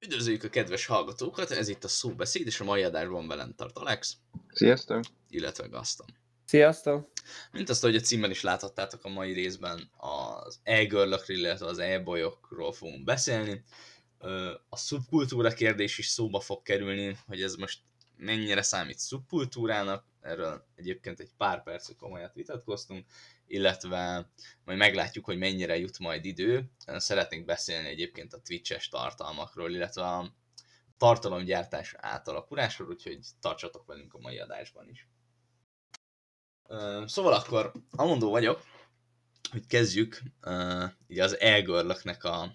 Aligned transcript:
Üdvözöljük 0.00 0.44
a 0.44 0.48
kedves 0.48 0.86
hallgatókat, 0.86 1.50
ez 1.50 1.68
itt 1.68 1.84
a 1.84 1.88
szóbeszéd, 1.88 2.46
és 2.46 2.60
a 2.60 2.64
mai 2.64 2.82
adásban 2.82 3.28
velem 3.28 3.54
tart 3.54 3.76
Alex. 3.76 4.16
Sziasztok! 4.52 5.04
Illetve 5.30 5.66
Gaston. 5.66 6.06
Sziasztok! 6.44 7.10
Mint 7.52 7.68
azt, 7.68 7.82
hogy 7.82 7.96
a 7.96 8.00
címben 8.00 8.30
is 8.30 8.42
láthattátok 8.42 9.04
a 9.04 9.08
mai 9.08 9.32
részben 9.32 9.90
az 9.96 10.58
e 10.62 10.82
illetve 11.26 11.66
az 11.66 11.78
e-bolyokról 11.78 12.72
fogunk 12.72 13.04
beszélni. 13.04 13.64
A 14.68 14.76
szubkultúra 14.76 15.50
kérdés 15.50 15.98
is 15.98 16.06
szóba 16.06 16.40
fog 16.40 16.62
kerülni, 16.62 17.18
hogy 17.26 17.42
ez 17.42 17.54
most 17.54 17.80
mennyire 18.16 18.62
számít 18.62 18.98
szubkultúrának, 18.98 20.04
erről 20.28 20.66
egyébként 20.74 21.20
egy 21.20 21.30
pár 21.36 21.62
percig 21.62 21.96
komolyat 21.96 22.34
vitatkoztunk, 22.34 23.06
illetve 23.46 24.30
majd 24.64 24.78
meglátjuk, 24.78 25.24
hogy 25.24 25.38
mennyire 25.38 25.78
jut 25.78 25.98
majd 25.98 26.24
idő. 26.24 26.70
Szeretnénk 26.86 27.44
beszélni 27.44 27.88
egyébként 27.88 28.32
a 28.32 28.40
Twitch-es 28.40 28.88
tartalmakról, 28.88 29.70
illetve 29.70 30.02
a 30.02 30.34
tartalomgyártás 30.96 31.94
átalakulásról, 31.96 32.88
úgyhogy 32.88 33.26
tartsatok 33.40 33.86
velünk 33.86 34.14
a 34.14 34.18
mai 34.18 34.38
adásban 34.38 34.88
is. 34.88 35.08
Szóval 37.06 37.32
akkor 37.32 37.72
amondó 37.90 38.30
vagyok, 38.30 38.62
hogy 39.50 39.66
kezdjük 39.66 40.22
így 41.06 41.18
az 41.18 41.40
e 41.40 41.64
a 42.20 42.54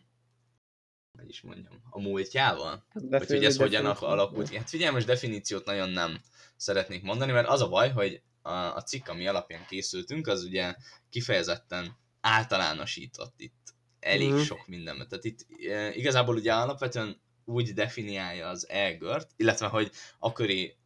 hogy 1.18 1.30
is 1.30 1.42
mondjam, 1.42 1.74
a 1.90 2.00
múltjával? 2.00 2.86
De 2.94 3.18
vagy 3.18 3.28
hogy 3.28 3.46
ez 3.46 3.58
hogyan 3.58 3.86
alakult 3.86 4.56
Hát 4.56 4.70
figyelj, 4.70 4.94
most 4.94 5.06
definíciót 5.06 5.66
nagyon 5.66 5.90
nem 5.90 6.22
szeretnék 6.56 7.04
mondani, 7.04 7.32
mert 7.32 7.48
az 7.48 7.62
a 7.62 7.70
baj, 7.70 7.92
hogy 7.92 8.22
a, 8.42 8.52
a 8.52 8.82
cikk, 8.82 9.08
ami 9.08 9.28
alapján 9.28 9.66
készültünk, 9.66 10.28
az 10.28 10.44
ugye 10.44 10.76
kifejezetten 11.10 11.98
általánosított 12.22 13.34
itt 13.38 13.74
elég 14.00 14.32
mm. 14.32 14.38
sok 14.38 14.68
mindenben. 14.68 15.08
Tehát 15.08 15.24
itt 15.24 15.46
e, 15.70 15.94
igazából 15.94 16.36
ugye 16.36 16.54
alapvetően 16.54 17.22
úgy 17.46 17.74
definiálja 17.74 18.48
az 18.48 18.70
elgört, 18.70 19.32
illetve 19.36 19.68
hogy 19.68 19.92
akkori 20.20 20.78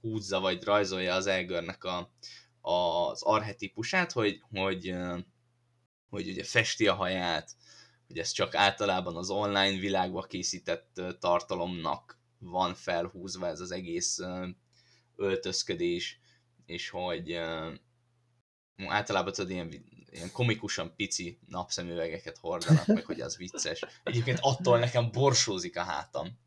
húzza 0.00 0.40
vagy 0.40 0.64
rajzolja 0.64 1.14
az 1.14 1.26
elgörnek 1.26 1.84
a, 1.84 2.12
az 2.60 3.22
arhetipusát, 3.22 4.12
hogy, 4.12 4.42
hogy, 4.50 4.88
e, 4.88 5.26
hogy 6.08 6.28
ugye 6.28 6.44
festi 6.44 6.86
a 6.86 6.94
haját, 6.94 7.56
hogy 8.08 8.18
ez 8.18 8.30
csak 8.30 8.54
általában 8.54 9.16
az 9.16 9.30
online 9.30 9.78
világba 9.78 10.22
készített 10.22 11.00
tartalomnak 11.18 12.18
van 12.38 12.74
felhúzva 12.74 13.46
ez 13.46 13.60
az 13.60 13.70
egész 13.70 14.18
öltözködés, 15.16 16.20
és 16.66 16.88
hogy 16.88 17.40
általában 18.86 19.32
tudod, 19.32 19.50
ilyen, 19.50 19.84
ilyen 20.10 20.32
komikusan 20.32 20.94
pici 20.96 21.38
napszemüvegeket 21.46 22.38
hordanak, 22.38 22.86
meg 22.86 23.04
hogy 23.04 23.20
az 23.20 23.36
vicces. 23.36 23.84
Egyébként 24.02 24.38
attól 24.40 24.78
nekem 24.78 25.10
borsózik 25.10 25.76
a 25.76 25.82
hátam. 25.82 26.38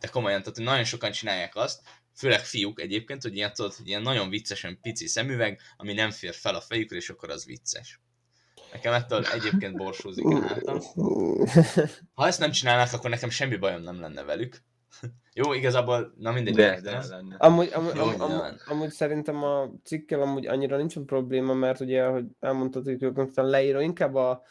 De 0.00 0.08
komolyan, 0.08 0.42
tehát 0.42 0.58
nagyon 0.58 0.84
sokan 0.84 1.12
csinálják 1.12 1.56
azt, 1.56 1.82
főleg 2.14 2.44
fiúk 2.44 2.80
egyébként, 2.80 3.22
hogy 3.22 3.36
ilyen, 3.36 3.52
tudod, 3.52 3.74
ilyen 3.84 4.02
nagyon 4.02 4.28
viccesen 4.28 4.80
pici 4.80 5.06
szemüveg, 5.06 5.60
ami 5.76 5.92
nem 5.92 6.10
fér 6.10 6.34
fel 6.34 6.54
a 6.54 6.60
fejükre, 6.60 6.96
és 6.96 7.10
akkor 7.10 7.30
az 7.30 7.44
vicces. 7.44 8.00
Nekem 8.72 8.92
ettől 8.92 9.24
egyébként 9.24 9.76
borsózik 9.76 10.24
a 10.24 10.40
hátam. 10.40 10.78
Ha 12.14 12.26
ezt 12.26 12.40
nem 12.40 12.50
csinálnák, 12.50 12.92
akkor 12.92 13.10
nekem 13.10 13.30
semmi 13.30 13.56
bajom 13.56 13.82
nem 13.82 14.00
lenne 14.00 14.22
velük. 14.22 14.62
Jó, 15.34 15.52
igazából, 15.52 16.14
na 16.18 16.32
mindegy. 16.32 16.54
De, 16.54 16.80
de, 16.80 16.90
de. 16.90 17.36
Amúgy, 17.38 17.70
amúgy, 17.72 17.94
Jó, 17.94 18.02
amúgy, 18.02 18.20
amúgy, 18.20 18.60
amúgy, 18.66 18.90
szerintem 18.90 19.42
a 19.42 19.70
cikkel 19.84 20.22
amúgy 20.22 20.46
annyira 20.46 20.76
nincsen 20.76 21.04
probléma, 21.04 21.54
mert 21.54 21.80
ugye, 21.80 22.06
hogy 22.06 22.24
elmondtad, 22.40 22.84
hogy 22.84 22.98
konkrétan 22.98 23.46
leíró, 23.46 23.80
inkább 23.80 24.14
a 24.14 24.42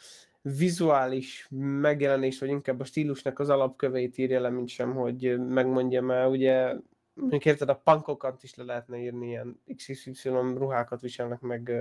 vizuális 0.42 1.46
megjelenés, 1.80 2.38
vagy 2.38 2.48
inkább 2.48 2.80
a 2.80 2.84
stílusnak 2.84 3.38
az 3.38 3.48
alapköveit 3.48 4.18
írja 4.18 4.40
le, 4.40 4.50
mint 4.50 4.68
sem, 4.68 4.94
hogy 4.94 5.38
megmondja, 5.38 6.02
mert 6.02 6.30
ugye 6.30 6.74
mondjuk 7.14 7.44
érted, 7.44 7.68
a 7.68 7.80
punkokat 7.84 8.42
is 8.42 8.54
le 8.54 8.64
lehetne 8.64 8.98
írni, 8.98 9.26
ilyen 9.26 9.60
XXY 9.76 10.28
ruhákat 10.28 11.00
viselnek, 11.00 11.40
meg. 11.40 11.72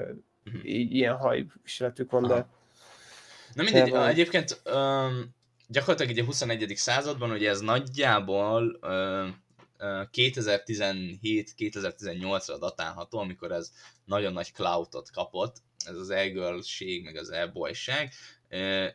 Így, 0.63 0.93
ilyen 0.93 1.17
hajviseletük 1.17 2.11
van, 2.11 2.23
Aha. 2.23 2.33
de... 2.33 2.47
Na 3.53 3.63
mindegy, 3.63 3.91
de, 3.91 4.07
egyébként 4.07 4.61
um, 4.65 5.35
gyakorlatilag 5.67 6.11
ugye 6.11 6.21
a 6.21 6.25
21. 6.25 6.73
században 6.75 7.31
ugye 7.31 7.49
ez 7.49 7.61
nagyjából 7.61 8.79
uh, 8.81 9.27
2017-2018-ra 9.79 12.55
datálható, 12.59 13.19
amikor 13.19 13.51
ez 13.51 13.71
nagyon 14.05 14.33
nagy 14.33 14.51
cloudot 14.53 15.11
kapott, 15.11 15.61
ez 15.85 15.95
az 15.95 16.09
e 16.09 16.31
meg 17.03 17.15
az 17.15 17.29
e 17.29 17.47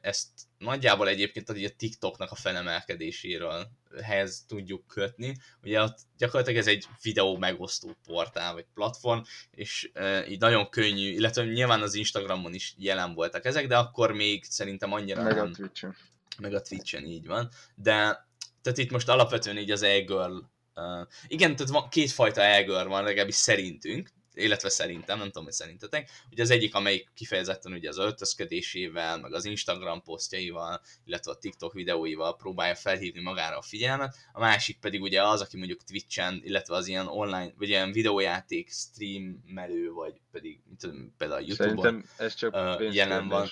ezt 0.01 0.29
nagyjából 0.59 1.09
egyébként 1.09 1.49
a 1.49 1.55
TikToknak 1.77 2.31
a 2.31 2.35
felemelkedéséről 2.35 3.69
hez 4.03 4.45
tudjuk 4.49 4.87
kötni. 4.87 5.37
Ugye 5.63 5.83
ott 5.83 5.99
gyakorlatilag 6.19 6.59
ez 6.59 6.67
egy 6.67 6.87
videó 7.03 7.37
megosztó 7.37 7.97
portál, 8.07 8.53
vagy 8.53 8.67
platform, 8.75 9.21
és 9.51 9.91
e, 9.93 10.27
így 10.27 10.41
nagyon 10.41 10.69
könnyű, 10.69 11.13
illetve 11.13 11.45
nyilván 11.45 11.83
az 11.83 11.95
Instagramon 11.95 12.55
is 12.55 12.75
jelen 12.79 13.15
voltak 13.15 13.45
ezek, 13.45 13.67
de 13.67 13.77
akkor 13.77 14.13
még 14.13 14.45
szerintem 14.45 14.93
annyira 14.93 15.23
meg 15.23 15.35
nem. 15.35 15.47
a 15.47 15.51
Twitch-en. 15.51 15.97
Meg 16.39 16.55
a 16.55 16.61
Twitch-en, 16.61 17.05
így 17.05 17.27
van. 17.27 17.49
De 17.75 18.27
tehát 18.63 18.79
itt 18.79 18.91
most 18.91 19.09
alapvetően 19.09 19.59
így 19.59 19.71
az 19.71 19.83
e-girl 19.83 20.39
Uh, 20.77 21.07
igen, 21.27 21.57
tehát 21.57 21.73
van, 21.73 21.89
kétfajta 21.89 22.43
e 22.43 22.85
van, 22.85 23.05
legalábbis 23.05 23.35
szerintünk, 23.35 24.11
illetve 24.35 24.69
szerintem, 24.69 25.19
nem 25.19 25.27
tudom, 25.27 25.45
hogy 25.45 25.53
szerintetek, 25.53 26.11
ugye 26.31 26.43
az 26.43 26.51
egyik, 26.51 26.75
amelyik 26.75 27.11
kifejezetten 27.15 27.73
ugye 27.73 27.89
az 27.89 27.99
öltözködésével, 27.99 29.21
meg 29.21 29.35
az 29.35 29.45
Instagram 29.45 30.03
posztjaival, 30.03 30.81
illetve 31.05 31.31
a 31.31 31.37
TikTok 31.37 31.73
videóival 31.73 32.37
próbálja 32.37 32.75
felhívni 32.75 33.23
magára 33.23 33.57
a 33.57 33.63
figyelmet, 33.63 34.17
a 34.33 34.41
másik 34.41 34.79
pedig 34.79 35.03
ugye 35.03 35.23
az, 35.23 35.41
aki 35.41 35.57
mondjuk 35.57 35.83
Twitch-en, 35.83 36.41
illetve 36.45 36.75
az 36.75 36.87
ilyen 36.87 37.07
online, 37.07 37.53
vagy 37.59 37.69
ilyen 37.69 37.93
videójáték 37.93 38.71
streamelő, 38.71 39.91
vagy 39.91 40.21
pedig 40.31 40.61
tudom, 40.79 41.15
például 41.19 41.43
a 41.43 41.45
YouTube-on 41.47 41.83
Szerintem 41.83 42.11
ez 42.17 42.35
csak 42.35 42.55
uh, 42.55 42.95
jelen 42.95 43.29
van. 43.29 43.49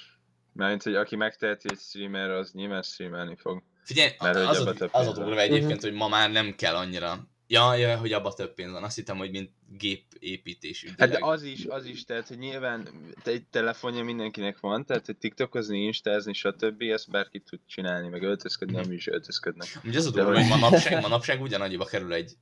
Mert 0.52 0.82
hogy 0.82 0.94
aki 0.94 1.16
megteheti 1.16 1.68
egy 1.70 1.78
streamer, 1.78 2.30
az 2.30 2.52
nyilván 2.52 2.82
streamelni 2.82 3.36
fog. 3.36 3.62
Figyelj, 3.84 4.10
Mert 4.18 4.36
az, 4.36 4.66
az, 4.66 4.88
az 4.92 5.06
a 5.06 5.12
durva 5.12 5.40
egyébként, 5.40 5.72
uh-huh. 5.72 5.82
hogy 5.82 5.92
ma 5.92 6.08
már 6.08 6.30
nem 6.30 6.54
kell 6.54 6.74
annyira 6.74 7.31
Ja, 7.52 7.74
ja, 7.74 7.98
hogy 7.98 8.12
abban 8.12 8.34
több 8.34 8.54
pénz 8.54 8.72
van. 8.72 8.84
Azt 8.84 8.96
hittem, 8.96 9.16
hogy 9.16 9.30
mint 9.30 9.50
gépépítés. 9.68 10.86
Hát 10.98 11.10
de 11.10 11.18
az 11.20 11.42
is, 11.42 11.64
az 11.64 11.84
is, 11.84 12.04
tehát, 12.04 12.28
hogy 12.28 12.38
nyilván 12.38 12.88
egy 13.24 13.46
telefonja 13.46 14.04
mindenkinek 14.04 14.60
van, 14.60 14.84
tehát, 14.86 15.06
hogy 15.06 15.16
tiktokozni, 15.16 15.84
instázni, 15.84 16.32
stb. 16.32 16.82
ezt 16.82 17.10
bárki 17.10 17.40
tud 17.40 17.60
csinálni, 17.66 18.08
meg 18.08 18.22
öltözködni, 18.22 18.74
nem 18.74 18.92
is 18.92 19.06
öltözködnek. 19.06 19.80
Ugye 19.84 19.98
az 19.98 20.06
a 20.06 20.10
durva, 20.10 20.38
hogy 20.38 20.48
manapság, 20.48 21.00
manapság 21.08 21.42
ugyanannyiba 21.42 21.84
kerül 21.84 22.12
egy, 22.12 22.32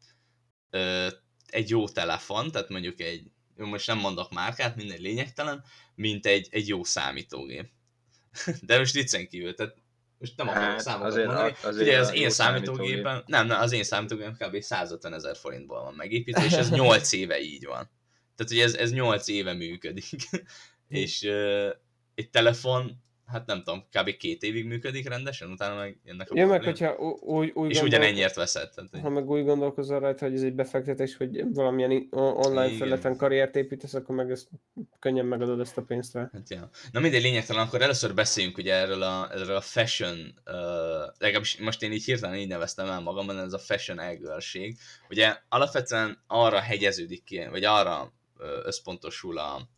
ö, 0.71 1.07
egy 1.47 1.69
jó 1.71 1.89
telefon, 1.89 2.51
tehát 2.51 2.69
mondjuk 2.69 3.01
egy, 3.01 3.31
most 3.57 3.87
nem 3.87 3.99
mondok 3.99 4.33
márkát, 4.33 4.77
minden 4.77 5.01
lényegtelen, 5.01 5.65
mint 5.95 6.27
egy, 6.27 6.49
egy 6.51 6.69
jó 6.69 6.85
számítógép. 6.85 7.71
De 8.67 8.79
most 8.79 8.95
viccen 8.95 9.29
kívül, 9.29 9.55
tehát 9.55 9.77
most 10.21 10.37
nem 10.37 10.49
akarok 10.49 10.69
hát, 10.69 10.81
számokat 10.81 11.09
azért, 11.09 11.27
mondani. 11.27 11.55
Azért 11.63 11.89
Ugye 11.89 11.99
az 11.99 12.15
én 12.15 12.31
számítógépen, 12.31 13.23
nem, 13.27 13.47
nem, 13.47 13.61
az 13.61 13.73
én 13.73 13.83
számítógépem 13.83 14.37
kb. 14.39 14.61
150 14.61 15.15
ezer 15.15 15.37
forintból 15.37 15.83
van 15.83 15.95
megépítve, 15.95 16.45
és 16.45 16.53
ez 16.53 16.71
8 16.81 17.13
éve 17.13 17.41
így 17.41 17.65
van. 17.65 17.91
Tehát 18.37 18.53
ugye 18.53 18.65
ez, 18.65 18.75
ez 18.75 18.93
8 18.93 19.29
éve 19.29 19.53
működik. 19.53 20.29
és 20.89 21.23
uh, 21.23 21.69
egy 22.15 22.31
telefon 22.31 23.03
hát 23.31 23.47
nem 23.47 23.63
tudom, 23.63 23.85
kb. 23.93 24.17
két 24.17 24.43
évig 24.43 24.65
működik 24.65 25.09
rendesen, 25.09 25.51
utána 25.51 25.75
meg 25.75 26.01
jönnek 26.05 26.31
a 26.31 26.39
ja, 26.39 26.47
meg 26.47 26.65
hogyha 26.65 26.97
úgy, 27.21 27.51
úgy 27.55 27.71
És 27.71 27.83
ugyanennyiért 27.83 28.35
veszed. 28.35 28.71
Tehát, 28.71 29.05
ha 29.05 29.11
meg 29.11 29.31
úgy 29.31 29.45
gondolkozol 29.45 30.01
rajta, 30.01 30.25
hogy 30.25 30.35
ez 30.35 30.43
egy 30.43 30.55
befektetés, 30.55 31.17
hogy 31.17 31.45
valamilyen 31.53 32.07
online 32.11 32.67
Igen. 32.67 32.79
felületen 32.79 33.17
karriert 33.17 33.57
építesz, 33.57 33.95
akkor 33.95 34.15
meg 34.15 34.31
ezt 34.31 34.49
könnyen 34.99 35.27
megadod 35.27 35.61
ezt 35.61 35.77
a 35.77 35.83
pénzt 35.83 36.15
rá. 36.15 36.31
Hát, 36.33 36.51
ja. 36.51 36.69
Na 36.93 37.01
mindegy, 37.01 37.23
lényegtelen, 37.23 37.67
akkor 37.67 37.83
először 37.83 38.15
beszéljünk 38.15 38.59
ugye 38.59 38.75
erről 38.75 39.03
a, 39.03 39.29
erről 39.33 39.57
a 39.57 39.61
fashion, 39.61 40.19
uh, 40.47 40.55
legalábbis 41.19 41.59
most 41.59 41.83
én 41.83 41.93
így 41.93 42.05
hirtelen 42.05 42.37
így 42.37 42.49
neveztem 42.49 42.87
el 42.87 43.01
magamban, 43.01 43.39
ez 43.39 43.53
a 43.53 43.59
fashion 43.59 44.01
elgőrség. 44.01 44.77
Ugye 45.09 45.37
alapvetően 45.49 46.19
arra 46.27 46.59
hegyeződik 46.59 47.25
ki, 47.25 47.47
vagy 47.51 47.65
arra 47.65 48.13
összpontosul 48.65 49.39
a, 49.39 49.69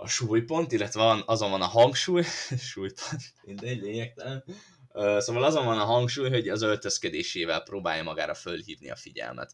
a 0.00 0.08
súlypont, 0.08 0.72
illetve 0.72 1.00
van, 1.02 1.22
azon 1.26 1.50
van 1.50 1.62
a 1.62 1.66
hangsúly, 1.66 2.22
súlypont, 2.72 3.34
mindegy, 3.42 3.80
lényegtelen. 3.80 4.44
Szóval 5.18 5.44
azon 5.44 5.64
van 5.64 5.78
a 5.78 5.84
hangsúly, 5.84 6.28
hogy 6.30 6.48
az 6.48 6.62
öltözködésével 6.62 7.62
próbálja 7.62 8.02
magára 8.02 8.34
fölhívni 8.34 8.90
a 8.90 8.96
figyelmet. 8.96 9.52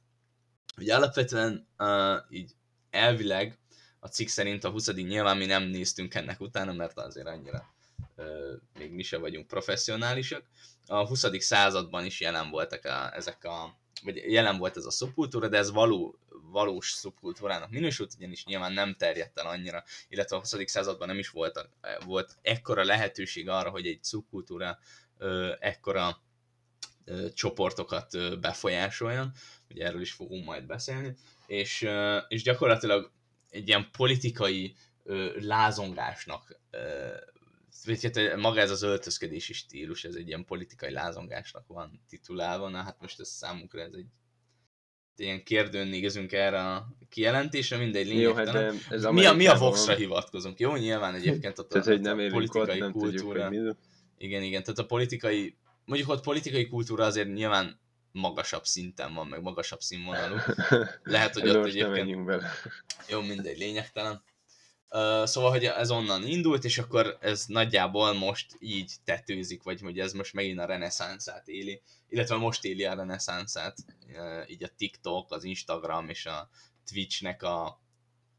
Ugye 0.76 0.94
alapvetően 0.94 1.68
uh, 1.78 2.16
így 2.30 2.52
elvileg 2.90 3.58
a 4.00 4.08
cikk 4.08 4.28
szerint 4.28 4.64
a 4.64 4.70
20 4.70 4.92
nyilván 4.92 5.36
mi 5.36 5.46
nem 5.46 5.62
néztünk 5.62 6.14
ennek 6.14 6.40
utána, 6.40 6.72
mert 6.72 6.98
azért 6.98 7.26
annyira 7.26 7.74
uh, 8.16 8.26
még 8.78 8.92
mi 8.92 9.02
se 9.02 9.18
vagyunk 9.18 9.46
professzionálisak. 9.46 10.42
A 10.86 11.06
20. 11.06 11.24
században 11.38 12.04
is 12.04 12.20
jelen 12.20 12.50
voltak 12.50 12.84
a, 12.84 13.16
ezek 13.16 13.44
a, 13.44 13.78
vagy 14.02 14.16
jelen 14.16 14.58
volt 14.58 14.76
ez 14.76 14.84
a 14.84 14.90
szubkultúra, 14.90 15.48
de 15.48 15.56
ez 15.56 15.70
való, 15.70 16.18
valós 16.54 16.90
szubkultúrának 16.90 17.70
minősült, 17.70 18.14
ugyanis 18.16 18.44
nyilván 18.44 18.72
nem 18.72 18.94
terjedt 18.94 19.38
el 19.38 19.46
annyira, 19.46 19.84
illetve 20.08 20.36
a 20.36 20.38
20. 20.38 20.54
században 20.64 21.08
nem 21.08 21.18
is 21.18 21.28
volt, 21.28 21.68
volt 22.04 22.36
ekkora 22.42 22.84
lehetőség 22.84 23.48
arra, 23.48 23.70
hogy 23.70 23.86
egy 23.86 24.02
szubkultúra 24.02 24.78
ekkora 25.58 26.22
csoportokat 27.34 28.40
befolyásoljon, 28.40 29.32
ugye 29.70 29.86
erről 29.86 30.00
is 30.00 30.12
fogunk 30.12 30.44
majd 30.44 30.66
beszélni, 30.66 31.16
és, 31.46 31.88
és 32.28 32.42
gyakorlatilag 32.42 33.12
egy 33.50 33.68
ilyen 33.68 33.90
politikai 33.90 34.76
lázongásnak 35.38 36.60
hát 38.02 38.36
maga 38.36 38.60
ez 38.60 38.70
az 38.70 38.82
öltözködési 38.82 39.52
stílus, 39.52 40.04
ez 40.04 40.14
egy 40.14 40.26
ilyen 40.26 40.44
politikai 40.44 40.92
lázongásnak 40.92 41.66
van 41.66 42.00
titulálva, 42.08 42.68
na 42.68 42.82
hát 42.82 43.00
most 43.00 43.20
ez 43.20 43.28
számunkra 43.28 43.80
ez 43.80 43.92
egy 43.92 44.06
ilyen 45.16 45.42
kérdőn 45.42 45.86
nézünk 45.86 46.32
erre 46.32 46.60
a 46.60 46.88
kijelentésre, 47.08 47.76
mindegy 47.76 48.06
lényegtelen. 48.06 48.64
Jó, 48.64 48.70
hát 48.70 48.92
ez 48.92 49.04
mi, 49.04 49.24
a, 49.24 49.32
mi 49.32 49.46
a 49.46 49.56
Vox-ra 49.56 49.94
hivatkozunk? 49.94 50.58
Jó, 50.58 50.76
nyilván 50.76 51.14
egyébként 51.14 51.58
ott 51.58 51.68
tehát, 51.72 51.86
a, 51.86 51.90
hogy 51.90 52.00
nem 52.00 52.18
a 52.18 52.28
politikai 52.30 52.82
ott, 52.82 52.92
kultúra. 52.92 53.48
Tudjuk, 53.48 53.76
igen, 54.18 54.42
igen, 54.42 54.62
tehát 54.62 54.78
a 54.78 54.86
politikai, 54.86 55.56
mondjuk 55.84 56.08
ott 56.08 56.22
politikai 56.22 56.68
kultúra 56.68 57.04
azért 57.04 57.32
nyilván 57.32 57.80
magasabb 58.12 58.64
szinten 58.64 59.14
van, 59.14 59.26
meg 59.26 59.42
magasabb 59.42 59.80
színvonalú. 59.80 60.36
Lehet, 61.02 61.34
hogy 61.34 61.48
ott 61.48 61.66
egyébként... 61.66 62.24
Bele. 62.24 62.50
Jó, 63.08 63.20
mindegy, 63.20 63.58
lényegtelen. 63.58 64.22
Szóval, 65.24 65.50
hogy 65.50 65.64
ez 65.64 65.90
onnan 65.90 66.26
indult, 66.26 66.64
és 66.64 66.78
akkor 66.78 67.18
ez 67.20 67.44
nagyjából 67.46 68.12
most 68.12 68.56
így 68.58 68.92
tetőzik, 69.04 69.62
vagy 69.62 69.80
hogy 69.80 69.98
ez 69.98 70.12
most 70.12 70.32
megint 70.32 70.58
a 70.58 70.64
reneszánszát 70.64 71.48
éli, 71.48 71.82
illetve 72.08 72.36
most 72.36 72.64
éli 72.64 72.84
a 72.84 72.94
reneszánszát, 72.94 73.76
így 74.48 74.64
a 74.64 74.74
TikTok, 74.76 75.32
az 75.32 75.44
Instagram 75.44 76.08
és 76.08 76.26
a 76.26 76.48
Twitchnek 76.90 77.42
a, 77.42 77.82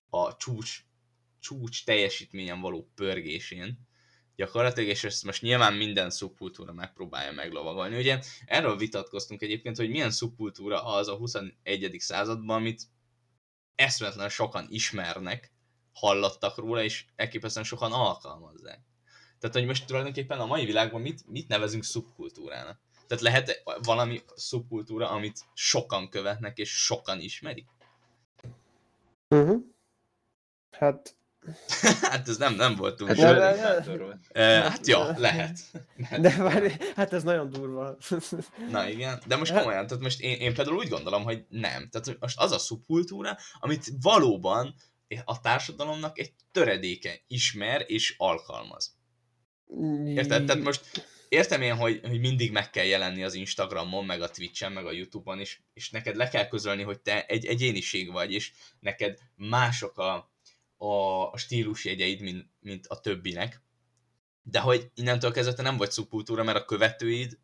a 0.10 0.36
csúcs, 0.36 0.80
csúcs 1.40 1.86
teljesítményen 1.86 2.62
való 2.62 2.92
pörgésén 2.96 3.88
gyakorlatilag, 4.36 4.90
és 4.90 5.04
ezt 5.04 5.24
most 5.24 5.42
nyilván 5.42 5.74
minden 5.74 6.10
szubkultúra 6.10 6.74
megpróbálja 6.74 7.32
meglovagolni. 7.32 7.98
Ugye 7.98 8.20
erről 8.46 8.78
vitatkoztunk 8.78 9.42
egyébként, 9.42 9.78
hogy 9.78 9.90
milyen 9.90 10.12
szubkultúra 10.12 10.86
az 10.86 11.08
a 11.08 11.16
21. 11.16 11.96
században, 11.98 12.56
amit 12.56 12.84
eszmetlen 13.76 14.30
sokan 14.30 14.66
ismernek, 14.70 15.55
hallottak 15.96 16.58
róla, 16.58 16.84
és 16.84 17.06
elképesztően 17.16 17.66
sokan 17.66 17.92
alkalmazzák. 17.92 18.80
Tehát, 19.40 19.56
hogy 19.56 19.66
most 19.66 19.86
tulajdonképpen 19.86 20.40
a 20.40 20.46
mai 20.46 20.66
világban 20.66 21.02
mit, 21.02 21.28
mit 21.28 21.48
nevezünk 21.48 21.84
szubkultúrának? 21.84 22.80
Tehát 23.08 23.24
lehet 23.24 23.64
valami 23.84 24.22
szubkultúra, 24.36 25.10
amit 25.10 25.40
sokan 25.54 26.10
követnek, 26.10 26.58
és 26.58 26.70
sokan 26.70 27.20
ismerik? 27.20 27.68
Uh-huh. 29.30 29.62
Hát... 30.72 31.16
hát 32.12 32.28
ez 32.28 32.38
nem, 32.38 32.54
nem 32.54 32.76
volt 32.76 32.96
túl. 32.96 33.08
Hát, 33.08 33.18
ne, 33.18 33.32
ne, 33.32 33.56
ne. 34.34 34.70
hát 34.70 34.88
jó, 34.88 35.00
lehet. 35.18 35.60
De 36.20 36.36
várj, 36.38 36.68
hát 36.96 37.14
ez 37.14 37.24
nagyon 37.24 37.50
durva. 37.50 37.98
Na 38.72 38.90
igen, 38.90 39.22
de 39.28 39.36
most 39.36 39.54
komolyan, 39.54 39.88
tehát 39.88 40.04
most 40.04 40.22
én, 40.22 40.40
én 40.40 40.54
például 40.54 40.78
úgy 40.78 40.90
gondolom, 40.90 41.24
hogy 41.24 41.46
nem. 41.50 41.90
Tehát 41.90 42.20
most 42.20 42.40
az 42.40 42.52
a 42.52 42.58
szubkultúra, 42.58 43.38
amit 43.60 43.92
valóban 44.02 44.76
a 45.26 45.42
társadalomnak 45.42 46.20
egy 46.20 46.34
töredéke 46.52 47.22
ismer 47.28 47.84
és 47.88 48.16
alkalmaz. 48.18 48.98
Érted? 50.06 50.46
Tehát 50.46 50.64
most 50.64 51.08
értem 51.30 51.62
én, 51.62 51.76
hogy, 51.76 52.00
hogy 52.04 52.20
mindig 52.20 52.52
meg 52.52 52.70
kell 52.70 52.86
jelenni 52.86 53.24
az 53.24 53.34
Instagramon, 53.34 54.06
meg 54.06 54.22
a 54.22 54.30
Twitchen, 54.30 54.72
meg 54.72 54.86
a 54.86 54.92
Youtube-on, 54.92 55.40
és, 55.40 55.60
és 55.74 55.90
neked 55.90 56.16
le 56.16 56.30
kell 56.30 56.48
közölni, 56.48 56.84
hogy 56.84 57.00
te 57.00 57.26
egy 57.26 57.46
egyéniség 57.46 58.12
vagy, 58.12 58.34
és 58.34 58.52
neked 58.80 59.20
mások 59.36 59.98
a, 59.98 60.32
a, 60.78 60.86
a 61.32 61.38
stílusjegyeid, 61.38 62.22
mint, 62.22 62.46
mint 62.60 62.88
a 62.88 63.00
többinek. 63.00 63.62
De 64.44 64.60
hogy 64.60 64.92
innentől 64.96 65.32
kezdve 65.32 65.54
te 65.54 65.62
nem 65.62 65.78
vagy 65.78 65.92
szubkultúra, 65.92 66.44
mert 66.44 66.58
a 66.58 66.66
követőid, 66.66 67.38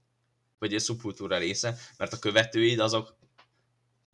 vagy 0.59 0.73
egy 0.73 0.79
szubkultúra 0.79 1.37
része, 1.37 1.77
mert 1.97 2.13
a 2.13 2.19
követőid 2.19 2.79
azok 2.79 3.19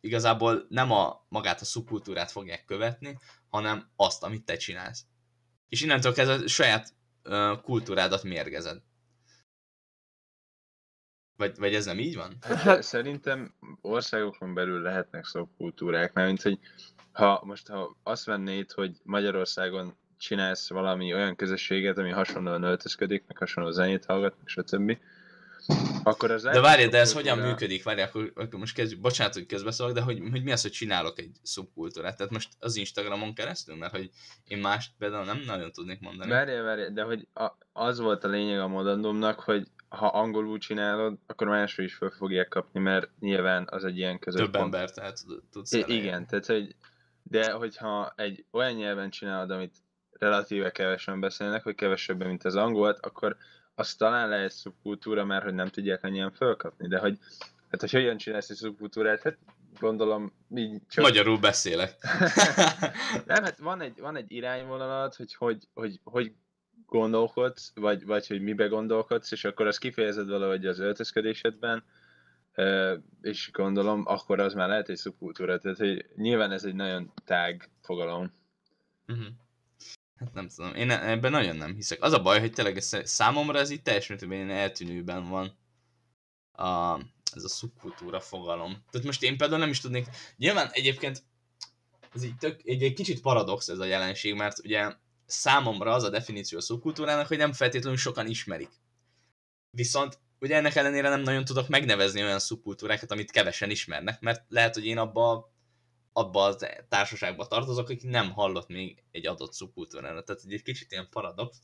igazából 0.00 0.66
nem 0.68 0.92
a 0.92 1.26
magát 1.28 1.60
a 1.60 1.64
szubkultúrát 1.64 2.30
fogják 2.30 2.64
követni, 2.64 3.18
hanem 3.48 3.88
azt, 3.96 4.22
amit 4.22 4.44
te 4.44 4.56
csinálsz. 4.56 5.04
És 5.68 5.82
innentől 5.82 6.12
kezdve 6.12 6.46
saját 6.46 6.94
uh, 7.24 7.60
kultúrádat 7.60 8.22
mérgezed. 8.22 8.82
Vagy, 11.36 11.58
vagy 11.58 11.74
ez 11.74 11.84
nem 11.84 11.98
így 11.98 12.16
van? 12.16 12.36
Hát, 12.40 12.82
szerintem 12.82 13.54
országokon 13.80 14.54
belül 14.54 14.82
lehetnek 14.82 15.24
szubkultúrák, 15.24 16.12
mert 16.12 16.26
mint 16.26 16.42
hogy 16.42 16.58
ha 17.12 17.42
most 17.44 17.68
ha 17.68 17.96
azt 18.02 18.24
vennéd, 18.24 18.72
hogy 18.72 18.96
Magyarországon 19.02 19.96
csinálsz 20.18 20.68
valami 20.68 21.14
olyan 21.14 21.36
közösséget, 21.36 21.98
ami 21.98 22.10
hasonlóan 22.10 22.62
öltözködik, 22.62 23.24
meg 23.26 23.36
hasonló 23.36 23.70
zenét 23.70 24.04
hallgat, 24.04 24.36
meg 24.36 24.46
stb., 24.46 24.98
akkor 26.02 26.30
az 26.30 26.42
de 26.42 26.60
várj, 26.60 26.84
de 26.86 26.98
ez 26.98 27.12
hogyan 27.12 27.38
működik? 27.38 27.82
Várj, 27.82 28.00
akkor, 28.00 28.32
akkor 28.34 28.58
most 28.58 28.74
kezdjük, 28.74 29.00
bocsánat, 29.00 29.34
hogy 29.34 29.46
közbeszólok, 29.46 29.94
de 29.94 30.00
hogy, 30.00 30.22
hogy 30.30 30.42
mi 30.42 30.52
az, 30.52 30.62
hogy 30.62 30.70
csinálok 30.70 31.18
egy 31.18 31.36
szubkultúrát? 31.42 32.16
Tehát 32.16 32.32
most 32.32 32.48
az 32.58 32.76
Instagramon 32.76 33.34
keresztül, 33.34 33.76
mert 33.76 33.96
hogy 33.96 34.10
én 34.44 34.58
mást 34.58 34.92
például 34.98 35.24
nem 35.24 35.42
nagyon 35.46 35.72
tudnék 35.72 36.00
mondani. 36.00 36.30
Várj, 36.30 36.60
várj, 36.60 36.92
de 36.92 37.02
hogy 37.02 37.28
a, 37.34 37.50
az 37.72 37.98
volt 37.98 38.24
a 38.24 38.28
lényeg 38.28 38.60
a 38.60 38.68
mondandómnak, 38.68 39.40
hogy 39.40 39.66
ha 39.88 40.06
angolul 40.06 40.58
csinálod, 40.58 41.18
akkor 41.26 41.46
másról 41.46 41.86
is 41.86 41.94
fel 41.94 42.10
fogják 42.10 42.48
kapni, 42.48 42.80
mert 42.80 43.10
nyilván 43.20 43.66
az 43.70 43.84
egy 43.84 43.96
ilyen 43.96 44.18
közös 44.18 44.40
Több 44.40 44.50
pont. 44.50 44.64
ember, 44.64 44.90
tehát 44.90 45.18
tudsz 45.52 45.72
I- 45.72 45.84
Igen, 45.86 46.26
tehát 46.26 46.46
hogy, 46.46 46.74
de 47.22 47.52
hogyha 47.52 48.12
egy 48.16 48.44
olyan 48.50 48.72
nyelven 48.72 49.10
csinálod, 49.10 49.50
amit 49.50 49.76
relatíve 50.10 50.70
kevesen 50.70 51.20
beszélnek, 51.20 51.62
vagy 51.62 51.74
kevesebben, 51.74 52.28
mint 52.28 52.44
az 52.44 52.56
angolt, 52.56 52.98
akkor 53.06 53.36
az 53.78 53.94
talán 53.94 54.28
lehet 54.28 54.52
szubkultúra, 54.52 55.24
mert 55.24 55.44
hogy 55.44 55.54
nem 55.54 55.68
tudják 55.68 56.04
annyian 56.04 56.32
fölkapni, 56.32 56.88
de 56.88 56.98
hogy 56.98 57.18
hát 57.70 57.80
hogy 57.80 57.90
hogyan 57.90 58.16
csinálsz 58.16 58.50
egy 58.50 58.56
szubkultúrát, 58.56 59.22
hát 59.22 59.38
gondolom 59.80 60.32
így 60.54 60.80
csak... 60.88 61.04
Magyarul 61.04 61.38
beszélek. 61.38 61.94
nem, 63.26 63.42
hát 63.44 63.58
van 63.58 63.80
egy, 63.80 64.00
van 64.00 64.16
egy 64.16 64.32
irányvonalat, 64.32 65.14
hogy 65.14 65.34
hogy, 65.34 65.68
hogy, 65.74 66.00
hogy 66.04 66.32
gondolkodsz, 66.86 67.72
vagy, 67.74 68.06
vagy 68.06 68.26
hogy 68.26 68.40
mibe 68.40 68.66
gondolkodsz, 68.66 69.32
és 69.32 69.44
akkor 69.44 69.66
azt 69.66 69.78
kifejezed 69.78 70.28
valahogy 70.28 70.66
az 70.66 70.78
öltözködésedben, 70.78 71.84
és 73.20 73.50
gondolom, 73.52 74.02
akkor 74.06 74.40
az 74.40 74.54
már 74.54 74.68
lehet 74.68 74.88
egy 74.88 74.96
szubkultúra, 74.96 75.58
tehát 75.58 75.78
hogy 75.78 76.06
nyilván 76.16 76.52
ez 76.52 76.64
egy 76.64 76.74
nagyon 76.74 77.12
tág 77.24 77.70
fogalom. 77.82 78.32
Uh-huh. 79.06 79.26
Hát 80.18 80.32
nem 80.32 80.48
tudom, 80.48 80.74
én 80.74 80.90
ebben 80.90 81.30
nagyon 81.30 81.56
nem 81.56 81.74
hiszek. 81.74 82.02
Az 82.02 82.12
a 82.12 82.22
baj, 82.22 82.40
hogy 82.40 82.52
tényleg 82.52 82.76
ez, 82.76 82.96
számomra 83.04 83.58
ez 83.58 83.70
itt 83.70 83.84
teljes 83.84 84.06
mértékben 84.06 84.50
eltűnőben 84.50 85.28
van 85.28 85.58
a, 86.52 87.00
ez 87.32 87.44
a 87.44 87.48
szubkultúra 87.48 88.20
fogalom. 88.20 88.84
Tehát 88.90 89.06
most 89.06 89.22
én 89.22 89.36
például 89.36 89.60
nem 89.60 89.70
is 89.70 89.80
tudnék, 89.80 90.06
nyilván 90.36 90.68
egyébként 90.72 91.22
ez 92.14 92.22
így 92.22 92.36
tök, 92.36 92.60
egy, 92.64 92.82
egy 92.82 92.94
kicsit 92.94 93.20
paradox 93.20 93.68
ez 93.68 93.78
a 93.78 93.84
jelenség, 93.84 94.34
mert 94.34 94.58
ugye 94.58 94.94
számomra 95.26 95.92
az 95.92 96.02
a 96.02 96.10
definíció 96.10 96.58
a 96.58 96.62
szubkultúrának, 96.62 97.26
hogy 97.26 97.38
nem 97.38 97.52
feltétlenül 97.52 97.98
sokan 97.98 98.26
ismerik. 98.26 98.70
Viszont 99.70 100.18
ugye 100.40 100.56
ennek 100.56 100.74
ellenére 100.74 101.08
nem 101.08 101.20
nagyon 101.20 101.44
tudok 101.44 101.68
megnevezni 101.68 102.22
olyan 102.22 102.38
szubkultúrákat, 102.38 103.10
amit 103.10 103.30
kevesen 103.30 103.70
ismernek, 103.70 104.20
mert 104.20 104.44
lehet, 104.48 104.74
hogy 104.74 104.86
én 104.86 104.98
abba 104.98 105.52
abba 106.18 106.44
a 106.44 106.56
társaságba 106.88 107.46
tartozok, 107.46 107.88
aki 107.88 108.06
nem 108.06 108.32
hallott 108.32 108.68
még 108.68 109.02
egy 109.10 109.26
adott 109.26 109.52
szubkultúrára. 109.52 110.22
Tehát 110.22 110.42
egy 110.48 110.62
kicsit 110.62 110.92
ilyen 110.92 111.08
paradox. 111.10 111.58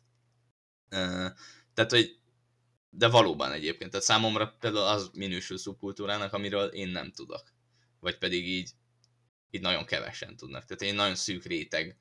Tehát, 1.75 1.91
hogy 1.91 2.19
de 2.91 3.09
valóban 3.09 3.53
egyébként. 3.53 3.91
Tehát 3.91 4.07
számomra 4.07 4.57
például 4.61 4.87
az 4.87 5.11
minősül 5.15 5.59
szubkultúrának, 5.59 6.33
amiről 6.33 6.67
én 6.67 6.89
nem 6.89 7.13
tudok. 7.13 7.53
Vagy 8.01 8.19
pedig 8.19 8.49
így, 8.49 8.71
így 9.51 9.61
nagyon 9.61 9.85
kevesen 9.85 10.37
tudnak. 10.37 10.65
Tehát 10.65 10.83
egy 10.83 10.95
nagyon 10.95 11.15
szűk 11.15 11.45
réteg 11.45 11.97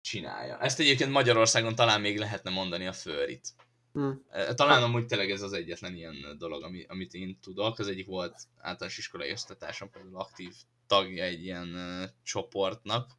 csinálja. 0.00 0.58
Ezt 0.58 0.80
egyébként 0.80 1.10
Magyarországon 1.10 1.74
talán 1.74 2.00
még 2.00 2.18
lehetne 2.18 2.50
mondani 2.50 2.86
a 2.86 2.92
förit. 2.92 3.48
Hmm. 3.92 4.24
Talán 4.54 4.82
amúgy 4.82 5.06
tényleg 5.06 5.30
ez 5.30 5.42
az 5.42 5.52
egyetlen 5.52 5.94
ilyen 5.94 6.34
dolog, 6.38 6.62
ami, 6.62 6.84
amit 6.88 7.14
én 7.14 7.38
tudok. 7.40 7.78
Az 7.78 7.88
egyik 7.88 8.06
volt 8.06 8.42
általános 8.56 8.98
iskolai 8.98 9.32
osztatásom, 9.32 9.90
például 9.90 10.16
aktív 10.16 10.54
tagja 10.86 11.24
egy 11.24 11.44
ilyen 11.44 11.76
csoportnak, 12.22 13.10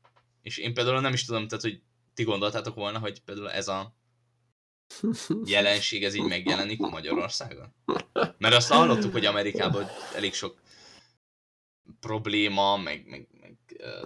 és 0.42 0.58
én 0.58 0.74
például 0.74 1.02
nem 1.02 1.14
is 1.14 1.26
tudom, 1.26 1.48
tehát, 1.48 1.64
hogy 1.64 1.82
ti 2.14 2.24
gondoltátok 2.24 2.76
volna, 2.76 3.00
hogy 3.00 3.22
például 3.22 3.52
ez 3.52 3.68
a 3.68 3.96
jelenség, 5.46 6.04
ez 6.04 6.14
így 6.14 6.28
megjelenik 6.28 6.80
Magyarországon? 6.80 7.74
Mert 8.38 8.56
azt 8.56 8.72
hallottuk, 8.72 9.12
hogy 9.12 9.26
Amerikában 9.26 9.86
elég 10.16 10.34
sok 10.34 10.60
probléma, 12.00 12.78
meg, 12.78 13.06
meg, 13.08 13.28
meg 13.40 13.58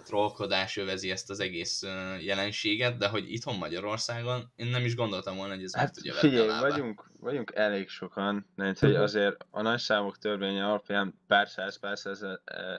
trollkodás 0.03 0.77
övezi 0.77 1.11
ezt 1.11 1.29
az 1.29 1.39
egész 1.39 1.83
jelenséget, 2.19 2.97
de 2.97 3.07
hogy 3.07 3.31
itthon 3.31 3.57
Magyarországon 3.57 4.51
én 4.55 4.67
nem 4.67 4.85
is 4.85 4.95
gondoltam 4.95 5.35
volna, 5.35 5.53
hogy 5.53 5.63
ez 5.63 5.75
hát, 5.75 5.83
meg 5.83 5.93
tudja 5.93 6.13
figyelj, 6.13 6.59
vagyunk, 6.59 7.11
vagyunk 7.19 7.51
elég 7.55 7.89
sokan, 7.89 8.45
mert 8.55 8.79
hogy 8.79 8.95
azért 8.95 9.45
a 9.49 9.61
nagy 9.61 9.79
számok 9.79 10.17
törvénye 10.17 10.65
alapján 10.65 11.19
pár 11.27 11.49
száz, 11.49 11.79
pár 11.79 11.97
száz 11.97 12.25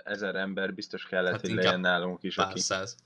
ezer 0.04 0.35
ember 0.35 0.75
biztos 0.75 1.07
kellett, 1.07 1.33
hát 1.33 1.40
hogy 1.40 1.54
legyen 1.54 1.80
nálunk 1.80 2.23
is. 2.23 2.35
Pár 2.35 2.50
aki, 2.50 2.61
száz. 2.61 2.97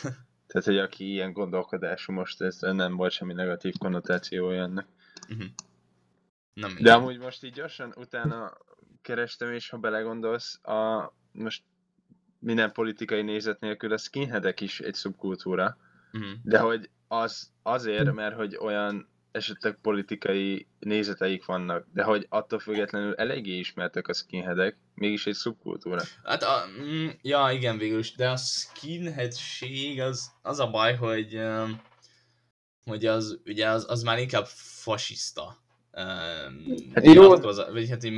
tehát, 0.50 0.66
hogy 0.66 0.78
aki 0.78 1.10
ilyen 1.10 1.32
gondolkodású 1.32 2.12
most, 2.12 2.42
ez 2.42 2.58
nem 2.60 2.96
volt 2.96 3.12
semmi 3.12 3.32
negatív 3.32 3.74
konnotációja 3.78 4.62
ennek. 4.62 4.86
Uh-huh. 5.28 5.46
Nem 6.54 6.76
De 6.80 6.92
amúgy 6.92 7.18
most 7.18 7.44
így 7.44 7.52
gyorsan 7.52 7.92
utána 7.96 8.56
kerestem, 9.02 9.52
és 9.52 9.68
ha 9.68 9.76
belegondolsz, 9.76 10.60
a, 10.62 11.12
most 11.32 11.62
minden 12.38 12.72
politikai 12.72 13.22
nézet 13.22 13.60
nélkül 13.60 13.92
a 13.92 13.98
skinheadek 13.98 14.60
is 14.60 14.80
egy 14.80 14.94
szubkultúra, 14.94 15.76
uh-huh. 16.12 16.30
de 16.42 16.58
hogy 16.58 16.90
az 17.08 17.50
azért, 17.62 18.12
mert 18.12 18.34
hogy 18.34 18.56
olyan 18.60 19.08
esetleg 19.30 19.78
politikai 19.82 20.66
nézeteik 20.78 21.44
vannak, 21.44 21.86
de 21.92 22.02
hogy 22.02 22.26
attól 22.28 22.58
függetlenül 22.58 23.14
eléggé 23.14 23.58
ismertek 23.58 24.08
a 24.08 24.12
skinheadek, 24.12 24.76
mégis 24.94 25.26
egy 25.26 25.34
szubkultúra. 25.34 26.02
Hát, 26.24 26.42
a, 26.42 26.64
mm, 26.80 27.08
ja 27.22 27.50
igen 27.52 27.78
végül 27.78 27.98
is, 27.98 28.14
de 28.14 28.30
a 28.30 28.36
skinheadség 28.36 30.00
az, 30.00 30.30
az 30.42 30.60
a 30.60 30.70
baj, 30.70 30.94
hogy 30.94 31.40
hogy 32.84 33.06
az, 33.06 33.38
ugye 33.44 33.68
az, 33.68 33.86
az 33.88 34.02
már 34.02 34.18
inkább 34.18 34.46
fasiszta. 34.82 35.58
Um, 35.92 36.92
hát 36.94 37.06
jó, 37.06 37.36
vagy 37.72 37.88
hát 37.88 38.04
így 38.04 38.12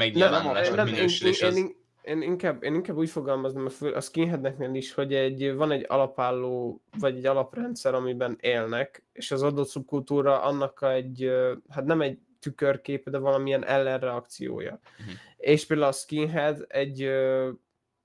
nem, 0.74 0.84
minősülés. 0.84 1.40
Én, 1.40 1.48
az... 1.48 1.56
én, 1.56 1.64
én, 1.64 1.74
inkább, 2.02 2.62
én 2.62 2.74
inkább 2.74 2.96
úgy 2.96 3.10
fogalmaznám 3.10 3.68
a 3.94 4.00
skinheadeknél 4.00 4.74
is, 4.74 4.94
hogy 4.94 5.14
egy, 5.14 5.54
van 5.54 5.70
egy 5.70 5.84
alapálló, 5.88 6.82
vagy 6.98 7.16
egy 7.16 7.26
alaprendszer, 7.26 7.94
amiben 7.94 8.38
élnek, 8.40 9.04
és 9.12 9.30
az 9.30 9.42
adott 9.42 9.68
szubkultúra 9.68 10.42
annak 10.42 10.82
egy, 10.82 11.30
hát 11.68 11.84
nem 11.84 12.00
egy 12.00 12.18
tükörképe, 12.40 13.10
de 13.10 13.18
valamilyen 13.18 13.64
ellenreakciója. 13.64 14.80
Uh-huh. 15.00 15.14
És 15.36 15.66
például 15.66 15.88
a 15.88 15.92
skinhead 15.92 16.64
egy, 16.68 17.10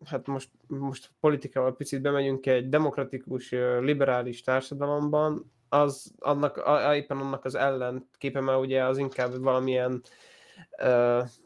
hát 0.05 0.27
most, 0.27 0.49
most 0.67 1.09
politikával 1.19 1.75
picit 1.75 2.01
bemegyünk 2.01 2.45
egy 2.45 2.69
demokratikus, 2.69 3.51
liberális 3.79 4.41
társadalomban, 4.41 5.51
az 5.69 6.13
annak, 6.17 6.57
a, 6.57 6.95
éppen 6.95 7.17
annak 7.17 7.45
az 7.45 7.55
ellenképe, 7.55 8.41
mert 8.41 8.59
ugye 8.59 8.83
az 8.83 8.97
inkább 8.97 9.41
valamilyen 9.41 9.91
uh, 9.91 9.99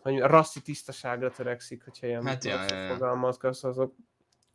hogy 0.01 0.19
rasszi 0.19 0.61
tisztaságra 0.61 1.31
törekszik, 1.31 1.83
hogyha 1.83 2.07
ilyen 2.07 2.25
hát, 2.25 2.43
ja, 2.43 2.65
ja, 2.69 2.75
ja. 2.75 2.93
fogalmazgatsz, 2.93 3.63
azok 3.63 3.93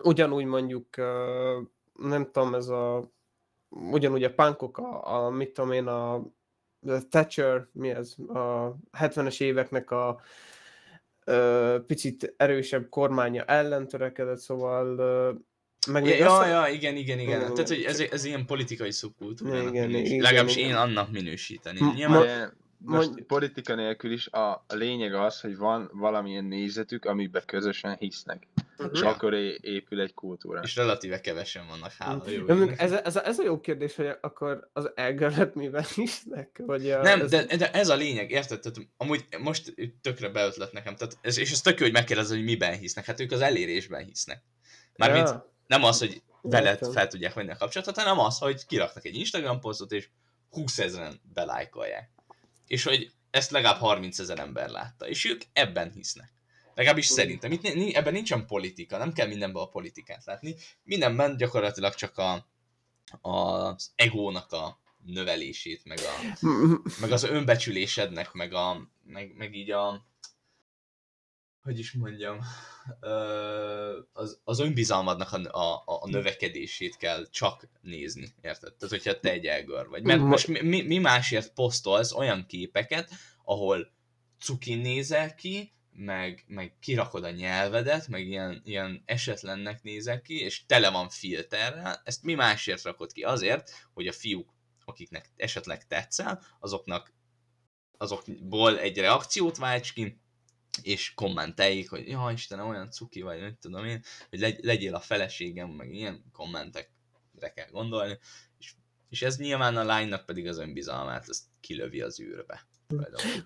ugyanúgy 0.02 0.44
mondjuk, 0.44 0.86
uh, 0.98 1.66
nem 2.08 2.30
tudom, 2.32 2.54
ez 2.54 2.68
a 2.68 3.10
ugyanúgy 3.68 4.25
a 4.25 4.34
punkok, 4.34 4.78
a, 4.78 5.14
a 5.14 5.30
mit 5.30 5.50
tudom 5.50 5.72
én, 5.72 5.86
a, 5.86 6.14
a 6.14 6.22
Thatcher, 7.10 7.66
mi 7.72 7.90
ez, 7.90 8.14
a 8.28 8.76
70-es 8.98 9.40
éveknek 9.40 9.90
a 9.90 10.20
uh, 11.26 11.78
picit 11.86 12.34
erősebb 12.36 12.88
kormánya 12.88 13.44
ellen 13.44 13.88
törekedett, 13.88 14.38
szóval 14.38 14.98
uh, 14.98 15.40
meg 15.92 16.06
ja, 16.06 16.14
ja, 16.14 16.46
ja, 16.46 16.72
igen, 16.72 16.96
igen, 16.96 17.18
igen. 17.18 17.40
igen. 17.40 17.54
Tehát, 17.54 17.68
hogy 17.68 17.82
ez, 17.82 18.00
ez 18.00 18.25
ilyen 18.25 18.46
politikai 18.46 18.92
szubkultúra. 18.92 19.56
Igen, 19.68 19.90
igen, 19.90 20.20
Legalábbis 20.20 20.56
igen. 20.56 20.68
én 20.68 20.75
annak 20.75 21.10
minősíteni. 21.10 21.80
Nyilván... 21.94 22.52
most 22.86 23.08
Mond... 23.08 23.22
politika 23.22 23.74
nélkül 23.74 24.12
is 24.12 24.26
a, 24.26 24.50
a 24.50 24.74
lényeg 24.74 25.14
az, 25.14 25.40
hogy 25.40 25.56
van 25.56 25.90
valamilyen 25.92 26.44
nézetük, 26.44 27.04
amiben 27.04 27.42
közösen 27.46 27.96
hisznek. 27.98 28.46
Uh-huh. 28.78 28.90
És 28.94 29.00
akkor 29.00 29.34
é- 29.34 29.58
épül 29.64 30.00
egy 30.00 30.14
kultúra. 30.14 30.60
És 30.60 30.76
relatíve 30.76 31.20
kevesen 31.20 31.66
vannak, 31.66 31.92
hála 31.98 32.30
jó. 32.30 32.68
ez, 32.76 32.92
ez, 32.92 33.16
a, 33.16 33.26
ez 33.26 33.38
a 33.38 33.44
jó 33.44 33.60
kérdés, 33.60 33.96
hogy 33.96 34.08
akkor 34.20 34.70
az 34.72 34.90
elgörlet 34.94 35.54
miben 35.54 35.84
hisznek? 35.94 36.62
Vagy 36.66 36.90
a, 36.90 37.02
nem, 37.02 37.20
ez... 37.20 37.30
De, 37.30 37.56
de, 37.56 37.72
ez 37.72 37.88
a 37.88 37.94
lényeg, 37.94 38.30
érted? 38.30 38.60
Tehát, 38.60 38.78
amúgy 38.96 39.24
most 39.38 39.74
tökre 40.00 40.28
beötlet 40.28 40.72
nekem. 40.72 40.96
Tehát 40.96 41.18
ez, 41.20 41.38
és 41.38 41.52
ez 41.52 41.60
tök 41.60 41.78
jó, 41.78 41.84
hogy 41.84 41.94
megkérdezed, 41.94 42.36
hogy 42.36 42.44
miben 42.44 42.78
hisznek. 42.78 43.04
Hát 43.04 43.20
ők 43.20 43.32
az 43.32 43.40
elérésben 43.40 44.04
hisznek. 44.04 44.42
Mármint 44.96 45.28
ja 45.28 45.54
nem 45.66 45.84
az, 45.84 45.98
hogy 45.98 46.22
veled 46.42 46.92
fel 46.92 47.06
tudják 47.06 47.34
venni 47.34 47.50
a 47.50 47.56
kapcsolatot, 47.56 47.96
hanem 47.98 48.18
az, 48.18 48.38
hogy 48.38 48.66
kiraknak 48.66 49.04
egy 49.04 49.14
Instagram 49.14 49.60
posztot, 49.60 49.92
és 49.92 50.08
20 50.50 50.78
ezeren 50.78 51.20
belájkolják. 51.34 52.10
És 52.66 52.82
hogy 52.82 53.11
ezt 53.30 53.50
legalább 53.50 53.78
30 53.78 54.18
ezer 54.18 54.38
ember 54.38 54.68
látta. 54.68 55.08
És 55.08 55.25
ők 55.25 55.42
ebben 55.52 55.92
hisznek. 55.92 56.32
Legalábbis 56.75 57.06
szerintem. 57.06 57.52
Itt, 57.52 57.94
ebben 57.94 58.12
nincsen 58.12 58.46
politika, 58.46 58.99
nem 58.99 59.12
kell 59.12 59.26
mindenben 59.26 59.62
a 59.62 59.68
politikát 59.68 60.25
látni. 60.25 60.54
Mindenben 60.82 61.37
gyakorlatilag 61.37 61.94
csak 61.94 62.18
a, 62.18 62.46
az 63.20 63.92
egónak 63.94 64.52
a 64.52 64.80
növelését, 65.04 65.85
meg, 65.85 65.99
a, 65.99 66.46
meg 67.00 67.12
az 67.12 67.23
önbecsülésednek, 67.23 68.32
meg, 68.32 68.52
a, 68.52 68.90
meg, 69.04 69.35
meg 69.37 69.54
így 69.54 69.70
a, 69.70 70.06
hogy 71.66 71.78
is 71.78 71.92
mondjam, 71.92 72.38
az, 74.12 74.40
az 74.44 74.58
önbizalmadnak 74.58 75.32
a, 75.32 75.61
a, 75.61 75.82
a 75.85 76.08
növekedését 76.08 76.96
kell 76.96 77.26
csak 77.30 77.68
nézni, 77.80 78.35
érted? 78.40 78.75
Tehát, 78.75 78.94
hogyha 78.94 79.20
te 79.20 79.30
egy 79.30 79.46
elgör 79.46 79.88
vagy. 79.88 80.02
Mert 80.02 80.20
most 80.20 80.46
mi, 80.46 80.82
mi 80.82 80.99
másért 80.99 81.52
posztolsz 81.52 82.12
olyan 82.12 82.46
képeket, 82.46 83.11
ahol 83.44 83.92
cukin 84.38 84.78
nézel 84.78 85.35
ki, 85.35 85.73
meg, 85.90 86.44
meg 86.46 86.76
kirakod 86.80 87.25
a 87.25 87.30
nyelvedet, 87.30 88.08
meg 88.08 88.26
ilyen, 88.26 88.62
ilyen 88.64 89.02
esetlennek 89.04 89.82
nézel 89.82 90.20
ki, 90.20 90.40
és 90.40 90.66
tele 90.66 90.90
van 90.90 91.08
filterrel, 91.08 92.00
ezt 92.04 92.23
mi 92.23 92.35
másért 92.35 92.82
rakod 92.82 93.12
ki? 93.12 93.23
Azért, 93.23 93.70
hogy 93.92 94.06
a 94.06 94.12
fiúk, 94.12 94.54
akiknek 94.85 95.30
esetleg 95.37 95.87
tetszel, 95.87 96.42
azoknak 96.61 97.14
azokból 97.99 98.78
egy 98.78 98.99
reakciót 98.99 99.56
válts 99.56 99.92
ki, 99.92 100.20
és 100.83 101.14
kommenteljék, 101.14 101.90
hogy 101.90 102.09
ja 102.09 102.30
Istenem, 102.33 102.68
olyan 102.68 102.90
cuki 102.90 103.23
vagy, 103.23 103.42
mit 103.42 103.59
tudom 103.61 103.85
én, 103.85 104.02
hogy 104.30 104.38
legy, 104.40 104.59
legyél 104.64 104.95
a 104.95 105.00
feleségem, 105.00 105.68
meg 105.68 105.95
ilyen 105.95 106.25
kommentekre 106.33 107.52
kell 107.54 107.68
gondolni, 107.71 108.18
és, 108.59 108.75
és 109.09 109.23
ez 109.23 109.37
nyilván 109.37 109.76
a 109.76 109.85
lánynak 109.85 110.26
pedig 110.26 110.49
az 110.49 110.59
önbizalmát, 110.59 111.28
ezt 111.28 111.45
kilövi 111.61 112.00
az 112.00 112.21
űrbe. 112.21 112.66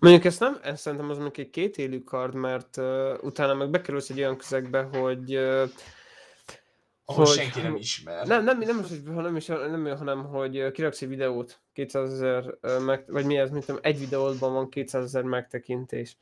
Mondjuk 0.00 0.24
ezt 0.24 0.40
nem, 0.40 0.58
ezt 0.62 0.82
szerintem 0.82 1.10
az 1.10 1.16
mondjuk 1.16 1.46
egy 1.46 1.50
két 1.50 1.78
élő 1.78 1.98
kard, 1.98 2.34
mert 2.34 2.76
uh, 2.76 3.18
utána 3.22 3.54
meg 3.54 3.70
bekerülsz 3.70 4.10
egy 4.10 4.18
olyan 4.18 4.36
közegbe, 4.36 4.82
hogy 4.82 5.36
uh, 5.36 5.70
ahol 7.10 7.24
hogy, 7.24 7.34
senki 7.34 7.60
nem 7.60 7.76
ismer. 7.76 8.26
Nem, 8.26 8.44
nem, 8.44 8.58
nem, 8.58 8.84
nem, 9.04 9.14
hanem, 9.14 9.36
is, 9.36 9.46
nem, 9.46 9.96
hanem 9.96 10.24
hogy 10.24 10.70
kiraksz 10.70 11.02
egy 11.02 11.08
videót, 11.08 11.60
200 11.72 12.12
ezer, 12.12 12.54
meg, 12.80 13.04
vagy 13.06 13.24
mi 13.24 13.36
ez, 13.36 13.50
mint 13.50 13.64
tudom, 13.66 13.80
egy 13.84 13.98
videódban 13.98 14.52
van 14.52 14.68
200 14.68 15.04
ezer 15.04 15.22
megtekintés, 15.22 16.16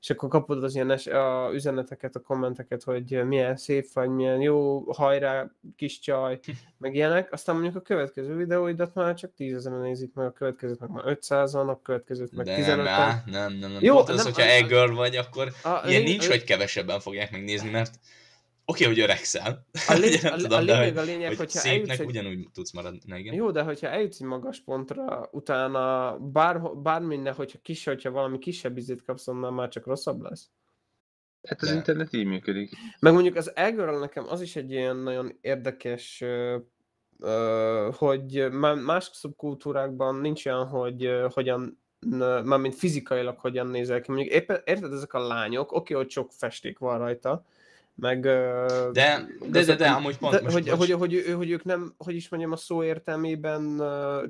és 0.00 0.10
akkor 0.10 0.28
kapod 0.28 0.64
az 0.64 0.74
ilyen 0.74 0.90
es, 0.90 1.06
a 1.06 1.50
üzeneteket, 1.52 2.16
a 2.16 2.20
kommenteket, 2.20 2.82
hogy 2.82 3.26
milyen 3.26 3.56
szép 3.56 3.92
vagy, 3.92 4.08
milyen 4.08 4.40
jó, 4.40 4.80
hajrá, 4.92 5.50
kis 5.76 5.98
csaj, 5.98 6.38
meg 6.78 6.94
ilyenek, 6.94 7.32
aztán 7.32 7.54
mondjuk 7.54 7.76
a 7.76 7.80
következő 7.80 8.36
videóidat 8.36 8.94
már 8.94 9.14
csak 9.14 9.34
10 9.34 9.54
ezer 9.54 9.72
nézik 9.72 10.14
meg, 10.14 10.26
a 10.26 10.32
következőt 10.32 10.80
meg 10.80 10.90
már 10.90 11.04
500-an, 11.06 11.68
a 11.68 11.80
következőt 11.82 12.32
meg 12.32 12.54
15 12.54 12.84
nem, 12.84 13.22
nem, 13.26 13.52
nem, 13.52 13.70
nem, 13.70 13.82
jó, 13.82 13.94
Pont 13.94 14.08
az, 14.08 14.16
nem, 14.16 14.24
hogyha 14.24 14.42
e 14.42 14.86
vagy, 14.86 15.16
akkor 15.16 15.52
a, 15.62 15.88
ilyen 15.88 16.02
nincs, 16.02 16.28
hogy 16.28 16.44
kevesebben 16.44 17.00
fogják 17.00 17.30
megnézni, 17.30 17.70
mert 17.70 17.98
Oké, 18.72 18.84
okay, 18.84 18.94
hogy 18.94 19.02
öregszel. 19.02 19.66
A, 19.88 19.92
lény, 19.92 20.18
a, 20.32 20.36
tudom, 20.36 20.58
a 20.58 20.62
lényeg, 20.62 20.96
a 20.96 21.02
lényeg, 21.02 21.28
hogy 21.28 21.36
hogyha 21.36 21.58
szépnek 21.58 21.98
egy... 21.98 22.06
ugyanúgy 22.06 22.48
tudsz 22.52 22.72
maradni. 22.72 23.18
Igen. 23.18 23.34
Jó, 23.34 23.50
de 23.50 23.62
hogyha 23.62 23.86
eljutsz 23.86 24.20
egy 24.20 24.26
magas 24.26 24.60
pontra, 24.60 25.28
utána 25.32 26.18
bár, 26.18 26.60
bármilyen, 26.76 27.34
hogyha 27.34 27.58
kis, 27.62 27.84
hogyha 27.84 28.10
valami 28.10 28.38
kisebb 28.38 28.76
izét 28.76 29.02
kapsz, 29.02 29.28
onnan 29.28 29.54
már 29.54 29.68
csak 29.68 29.86
rosszabb 29.86 30.22
lesz. 30.22 30.48
Hát 31.48 31.62
az 31.62 31.68
de. 31.68 31.74
internet 31.74 32.12
így 32.12 32.24
működik. 32.24 32.70
Meg 33.00 33.12
mondjuk 33.12 33.36
az 33.36 33.56
Elgörrel 33.56 33.98
nekem 33.98 34.24
az 34.28 34.40
is 34.40 34.56
egy 34.56 34.70
ilyen 34.70 34.96
nagyon 34.96 35.38
érdekes, 35.40 36.24
hogy 37.90 38.50
más 38.84 39.10
szubkultúrákban 39.12 40.14
nincs 40.14 40.46
olyan, 40.46 40.66
hogy 40.66 41.10
hogyan 41.34 41.80
mármint 42.44 42.74
fizikailag 42.74 43.38
hogyan 43.38 43.66
nézel 43.66 44.00
ki. 44.00 44.12
Mondjuk 44.12 44.34
éppen, 44.34 44.60
érted, 44.64 44.92
ezek 44.92 45.14
a 45.14 45.26
lányok, 45.26 45.72
oké, 45.72 45.94
hogy 45.94 46.10
sok 46.10 46.32
festék 46.32 46.78
van 46.78 46.98
rajta, 46.98 47.44
meg... 47.94 48.20
De, 48.20 48.66
de, 48.92 49.26
de, 49.50 49.64
de, 49.64 49.74
de 49.74 49.88
amúgy 49.88 50.18
pont 50.18 50.34
de, 50.34 50.40
most, 50.40 50.54
hogy, 50.54 50.64
most... 50.64 50.78
Hogy, 50.78 50.90
hogy, 50.90 51.10
hogy, 51.10 51.34
hogy, 51.34 51.50
ők 51.50 51.64
nem, 51.64 51.94
hogy 51.96 52.14
is 52.14 52.28
mondjam, 52.28 52.52
a 52.52 52.56
szó 52.56 52.84
értelmében 52.84 53.82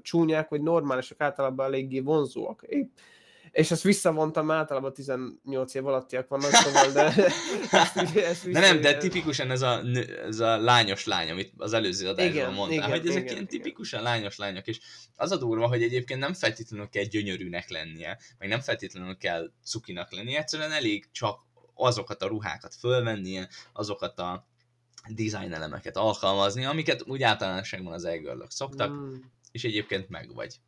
csúnyák, 0.03 0.49
vagy 0.49 0.63
normálisak, 0.63 1.21
általában 1.21 1.67
eléggé 1.67 2.01
vonzóak. 2.01 2.65
Épp, 2.67 2.91
és 3.53 3.71
ezt 3.71 3.83
visszavontam, 3.83 4.51
általában 4.51 4.93
18 4.93 5.75
év 5.75 5.87
alattiak 5.87 6.29
vannak, 6.29 6.51
szóval, 6.51 6.93
de 6.93 7.03
ezt, 7.71 7.97
ezt 8.17 8.51
de 8.51 8.61
nem, 8.61 8.81
de 8.81 8.97
tipikusan 8.97 9.51
ez 9.51 9.63
a, 9.63 9.81
ez 10.27 10.41
a 10.41 10.57
lányos 10.57 11.05
lány, 11.07 11.31
amit 11.31 11.53
az 11.57 11.73
előző 11.73 12.09
adásban 12.09 12.35
igen, 12.35 12.53
mondtál, 12.53 12.79
igen, 12.79 12.91
hogy 12.91 13.09
ezek 13.09 13.23
igen, 13.23 13.33
ilyen 13.33 13.47
tipikusan 13.47 14.01
igen. 14.01 14.13
lányos 14.13 14.37
lányok, 14.37 14.67
és 14.67 14.81
az 15.17 15.31
a 15.31 15.37
durva, 15.37 15.67
hogy 15.67 15.83
egyébként 15.83 16.21
nem 16.21 16.35
feltétlenül 16.35 16.89
kell 16.89 17.05
gyönyörűnek 17.05 17.71
lennie, 17.71 18.19
meg 18.39 18.49
nem 18.49 18.61
feltétlenül 18.61 19.17
kell 19.17 19.51
cukinak 19.65 20.13
lennie, 20.13 20.39
egyszerűen 20.39 20.73
elég 20.73 21.09
csak 21.13 21.41
azokat 21.75 22.23
a 22.23 22.27
ruhákat 22.27 22.75
fölvennie, 22.75 23.49
azokat 23.73 24.19
a 24.19 24.47
design 25.09 25.53
elemeket 25.53 25.97
alkalmazni, 25.97 26.65
amiket 26.65 27.03
úgy 27.07 27.23
általánosságban 27.23 27.93
az 27.93 28.05
elgörlök 28.05 28.51
szoktak, 28.51 28.91
mm. 28.91 29.15
és 29.51 29.65
egyébként 29.65 30.09
meg 30.09 30.35
vagy. 30.35 30.61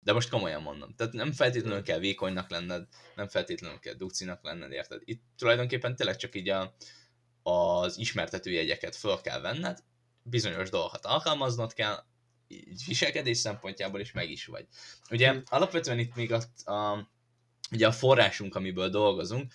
De 0.00 0.12
most 0.12 0.28
komolyan 0.28 0.62
mondom. 0.62 0.94
Tehát 0.94 1.12
nem 1.12 1.32
feltétlenül 1.32 1.82
kell 1.82 1.98
vékonynak 1.98 2.50
lenned, 2.50 2.88
nem 3.14 3.28
feltétlenül 3.28 3.78
kell 3.78 3.94
ducinak 3.94 4.42
lenned, 4.42 4.72
érted? 4.72 5.00
Itt 5.04 5.22
tulajdonképpen 5.36 5.96
tényleg 5.96 6.16
csak 6.16 6.34
így 6.34 6.48
a, 6.48 6.76
az 7.42 7.98
ismertető 7.98 8.50
jegyeket 8.50 8.96
föl 8.96 9.20
kell 9.20 9.40
venned, 9.40 9.84
bizonyos 10.22 10.70
dolgokat 10.70 11.04
alkalmaznod 11.04 11.72
kell, 11.72 12.04
így 12.48 12.82
viselkedés 12.86 13.38
szempontjából 13.38 14.00
is 14.00 14.12
meg 14.12 14.30
is 14.30 14.46
vagy. 14.46 14.66
Ugye 15.10 15.32
mm. 15.32 15.38
alapvetően 15.44 15.98
itt 15.98 16.14
még 16.14 16.32
a, 16.32 16.70
a 16.72 17.08
ugye 17.70 17.86
a 17.86 17.92
forrásunk, 17.92 18.54
amiből 18.54 18.88
dolgozunk, 18.88 19.52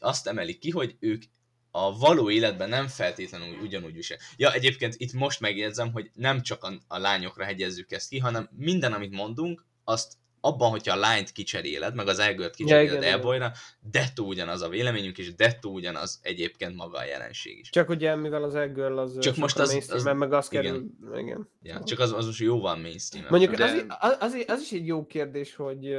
azt 0.00 0.26
emeli 0.26 0.58
ki, 0.58 0.70
hogy 0.70 0.96
ők 1.00 1.22
a 1.70 1.98
való 1.98 2.30
életben 2.30 2.68
nem 2.68 2.88
feltétlenül 2.88 3.58
ugyanúgy 3.58 3.94
visel. 3.94 4.18
Ja, 4.36 4.52
egyébként 4.52 4.94
itt 4.96 5.12
most 5.12 5.40
megjegyzem, 5.40 5.92
hogy 5.92 6.10
nem 6.14 6.42
csak 6.42 6.64
a, 6.64 6.72
a 6.86 6.98
lányokra 6.98 7.44
hegyezzük 7.44 7.92
ezt 7.92 8.08
ki, 8.08 8.18
hanem 8.18 8.48
minden, 8.56 8.92
amit 8.92 9.14
mondunk, 9.14 9.66
azt 9.84 10.16
abban, 10.44 10.70
hogyha 10.70 10.94
a 10.94 10.98
lányt 10.98 11.32
kicseréled, 11.32 11.94
meg 11.94 12.08
az 12.08 12.18
elgört 12.18 12.54
kicseréled 12.54 13.02
ja, 13.02 13.08
elbolyra, 13.08 13.52
dettó 13.90 14.26
ugyanaz 14.26 14.62
a 14.62 14.68
véleményünk, 14.68 15.18
és 15.18 15.34
dettó 15.34 15.72
ugyanaz 15.72 16.18
egyébként 16.22 16.76
maga 16.76 16.98
a 16.98 17.04
jelenség 17.04 17.58
is. 17.58 17.70
Csak 17.70 17.88
ugye, 17.88 18.16
mivel 18.16 18.42
az 18.42 18.54
elgörl 18.54 18.98
az 18.98 19.18
csak 19.18 19.36
most 19.36 19.58
az, 19.58 19.88
az, 19.90 20.02
meg 20.02 20.32
az 20.32 20.48
kerül, 20.48 20.86
igen. 21.16 21.48
Ja, 21.62 21.82
csak 21.84 21.98
az, 21.98 22.12
az 22.12 22.26
most 22.26 22.40
jóval 22.40 22.76
mainstream. 22.76 23.26
Mondjuk 23.28 23.54
de... 23.54 23.64
az, 23.64 23.84
az, 23.98 24.16
az, 24.20 24.44
az, 24.46 24.60
is 24.60 24.72
egy 24.72 24.86
jó 24.86 25.06
kérdés, 25.06 25.54
hogy, 25.54 25.96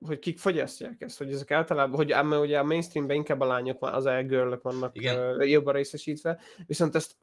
hogy 0.00 0.18
kik 0.18 0.38
fogyasztják 0.38 1.00
ezt, 1.00 1.18
hogy 1.18 1.32
ezek 1.32 1.50
általában, 1.50 1.96
hogy 1.96 2.12
ám 2.12 2.30
ugye 2.30 2.58
a 2.58 2.64
mainstreamben 2.64 3.16
inkább 3.16 3.40
a 3.40 3.46
lányok, 3.46 3.78
az 3.80 4.06
elgörlök 4.06 4.62
vannak 4.62 4.96
igen. 4.96 5.42
jobban 5.48 5.74
részesítve, 5.74 6.40
viszont 6.66 6.94
ezt 6.94 7.16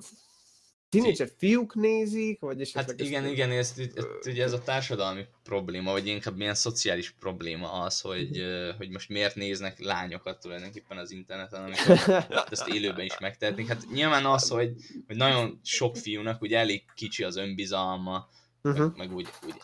Tínédzser 0.93 1.29
fiúk 1.37 1.75
nézik, 1.75 2.39
vagy 2.39 2.61
esetleg... 2.61 2.85
Hát 2.85 3.07
igen, 3.07 3.25
igen, 3.25 3.51
ez, 3.51 3.73
ez, 3.77 4.05
ugye 4.25 4.43
ez 4.43 4.53
a 4.53 4.61
társadalmi 4.61 5.25
probléma, 5.43 5.91
vagy 5.91 6.07
inkább 6.07 6.37
milyen 6.37 6.55
szociális 6.55 7.09
probléma 7.19 7.71
az, 7.71 8.01
hogy, 8.01 8.39
uh, 8.39 8.75
hogy 8.77 8.89
most 8.89 9.09
miért 9.09 9.35
néznek 9.35 9.79
lányokat 9.79 10.39
tulajdonképpen 10.39 10.97
az 10.97 11.11
interneten, 11.11 11.63
amikor 11.63 12.25
ezt 12.51 12.67
élőben 12.67 13.05
is 13.05 13.19
megtehetnék. 13.19 13.67
Hát 13.67 13.85
nyilván 13.93 14.25
az, 14.25 14.49
hogy, 14.49 14.73
hogy 15.07 15.15
nagyon 15.15 15.59
sok 15.63 15.97
fiúnak 15.97 16.41
ugye 16.41 16.57
elég 16.57 16.83
kicsi 16.95 17.23
az 17.23 17.35
önbizalma, 17.35 18.29
uh-huh. 18.61 18.85
meg, 18.85 18.97
meg 18.97 19.15
úgy, 19.15 19.27
úgy, 19.45 19.61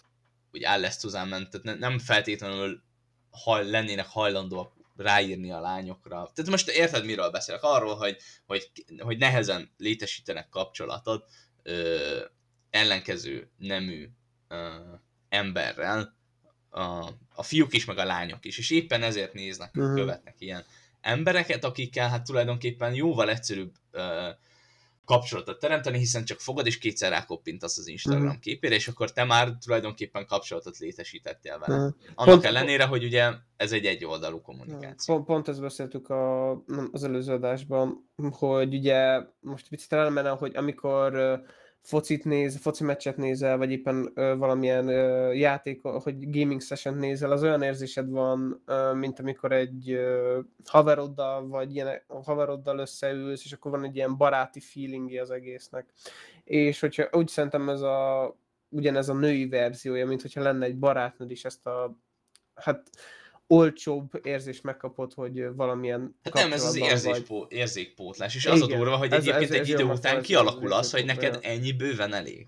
úgy 0.51 0.63
áll 0.63 0.85
ezt 0.85 1.07
tehát 1.11 1.79
nem 1.79 1.99
feltétlenül 1.99 2.81
haj, 3.31 3.69
lennének 3.69 4.07
hajlandóak 4.07 4.77
ráírni 4.99 5.51
a 5.51 5.59
lányokra. 5.59 6.31
Tehát 6.33 6.51
most 6.51 6.69
érted, 6.69 7.05
miről 7.05 7.29
beszélek? 7.29 7.63
Arról, 7.63 7.95
hogy, 7.95 8.17
hogy, 8.45 8.71
hogy 8.97 9.17
nehezen 9.17 9.71
létesítenek 9.77 10.49
kapcsolatot 10.49 11.29
ö, 11.63 11.97
ellenkező 12.69 13.51
nemű 13.57 14.09
ö, 14.47 14.67
emberrel, 15.29 16.17
a, 16.69 17.09
a 17.35 17.43
fiúk 17.43 17.73
is, 17.73 17.85
meg 17.85 17.97
a 17.97 18.05
lányok 18.05 18.45
is, 18.45 18.57
és 18.57 18.69
éppen 18.69 19.03
ezért 19.03 19.33
néznek, 19.33 19.75
uh-huh. 19.75 19.95
követnek 19.95 20.35
ilyen 20.39 20.65
embereket, 21.01 21.63
akikkel 21.63 22.09
hát 22.09 22.23
tulajdonképpen 22.23 22.93
jóval 22.93 23.29
egyszerűbb 23.29 23.73
ö, 23.91 24.29
kapcsolatot 25.09 25.59
teremteni, 25.59 25.97
hiszen 25.97 26.25
csak 26.25 26.39
fogod 26.39 26.65
és 26.65 26.77
kétszer 26.77 27.11
rákoppintasz 27.11 27.77
az 27.77 27.87
Instagram 27.87 28.25
uh-huh. 28.25 28.39
képére, 28.39 28.75
és 28.75 28.87
akkor 28.87 29.11
te 29.11 29.23
már 29.23 29.57
tulajdonképpen 29.65 30.25
kapcsolatot 30.25 30.77
létesítettél 30.77 31.59
vele. 31.59 31.75
Uh-huh. 31.75 31.95
Annak 32.15 32.33
pont, 32.33 32.45
ellenére, 32.45 32.85
hogy 32.85 33.03
ugye 33.03 33.31
ez 33.57 33.71
egy 33.71 33.85
egyoldalú 33.85 34.41
kommunikáció. 34.41 35.15
Pont, 35.15 35.25
pont 35.25 35.47
ezt 35.47 35.61
beszéltük 35.61 36.09
a, 36.09 36.51
az 36.91 37.03
előző 37.03 37.33
adásban, 37.33 38.09
hogy 38.31 38.73
ugye 38.73 39.21
most 39.39 39.69
picit 39.69 39.93
elmenne, 39.93 40.29
hogy 40.29 40.55
amikor 40.55 41.41
focit 41.81 42.25
néz, 42.25 42.57
foci 42.57 42.83
meccset 42.83 43.17
nézel, 43.17 43.57
vagy 43.57 43.71
éppen 43.71 44.11
ö, 44.13 44.35
valamilyen 44.37 44.87
ö, 44.87 45.31
játék, 45.33 45.81
hogy 45.81 46.29
gaming 46.29 46.61
session 46.61 46.95
nézel, 46.95 47.31
az 47.31 47.43
olyan 47.43 47.61
érzésed 47.61 48.09
van, 48.09 48.61
ö, 48.65 48.93
mint 48.93 49.19
amikor 49.19 49.51
egy 49.51 49.91
ö, 49.91 50.39
haveroddal, 50.65 51.47
vagy 51.47 51.75
ilyen 51.75 52.01
haveroddal 52.07 52.79
összeülsz, 52.79 53.45
és 53.45 53.51
akkor 53.51 53.71
van 53.71 53.83
egy 53.83 53.95
ilyen 53.95 54.17
baráti 54.17 54.59
feelingi 54.59 55.17
az 55.17 55.31
egésznek. 55.31 55.93
És 56.43 56.79
hogyha 56.79 57.07
úgy 57.11 57.27
szerintem 57.27 57.69
ez 57.69 57.81
a 57.81 58.35
ugyanez 58.69 59.09
a 59.09 59.13
női 59.13 59.47
verziója, 59.47 60.05
mint 60.05 60.21
hogyha 60.21 60.41
lenne 60.41 60.65
egy 60.65 60.77
barátnőd 60.77 61.31
is 61.31 61.45
ezt 61.45 61.65
a 61.65 61.97
hát 62.55 62.89
olcsóbb 63.51 64.19
érzést 64.23 64.63
megkapod, 64.63 65.13
hogy 65.13 65.55
valamilyen 65.55 66.15
Hát 66.23 66.33
nem, 66.33 66.53
ez 66.53 66.63
az 66.63 66.75
érzéspó, 66.75 67.45
érzékpótlás, 67.49 68.35
és 68.35 68.45
az 68.45 68.61
a 68.61 68.67
durva, 68.67 68.95
hogy 68.95 69.11
ez, 69.11 69.19
egyébként 69.19 69.51
ez, 69.51 69.59
ez 69.59 69.67
egy 69.67 69.69
idő 69.69 69.83
után 69.83 70.21
kialakul 70.21 70.73
az, 70.73 70.91
hogy 70.91 71.05
neked 71.05 71.39
ennyi 71.41 71.71
bőven 71.71 72.13
elég. 72.13 72.47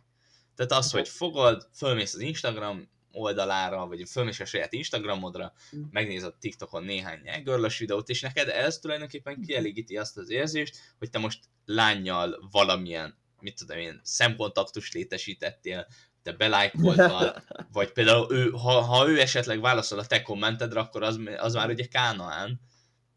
Tehát 0.55 0.71
az, 0.71 0.91
hogy 0.91 1.09
fogod, 1.09 1.67
fölmész 1.73 2.13
az 2.13 2.19
Instagram 2.19 2.89
oldalára, 3.11 3.87
vagy 3.87 4.09
fölmész 4.09 4.39
a 4.39 4.45
saját 4.45 4.73
Instagramodra, 4.73 5.53
mm. 5.75 5.81
megnézed 5.91 6.33
TikTokon 6.39 6.83
néhány 6.83 7.19
nyelgörlös 7.23 7.77
videót, 7.77 8.09
és 8.09 8.21
neked 8.21 8.47
ez 8.47 8.79
tulajdonképpen 8.79 9.41
kielégíti 9.41 9.97
azt 9.97 10.17
az 10.17 10.29
érzést, 10.29 10.77
hogy 10.99 11.09
te 11.09 11.19
most 11.19 11.39
lányjal 11.65 12.47
valamilyen, 12.51 13.17
mit 13.39 13.55
tudom 13.55 13.77
én, 13.77 13.99
szemkontaktus 14.03 14.91
létesítettél, 14.91 15.87
te 16.23 16.31
belájkoltad, 16.31 17.43
vagy 17.73 17.91
például 17.91 18.33
ő, 18.33 18.49
ha, 18.49 18.81
ha 18.81 19.09
ő 19.09 19.19
esetleg 19.19 19.61
válaszol 19.61 19.99
a 19.99 20.05
te 20.05 20.21
kommentedre, 20.21 20.79
akkor 20.79 21.03
az, 21.03 21.19
az 21.37 21.53
már 21.53 21.69
ugye 21.69 21.85
Kánaán. 21.85 22.61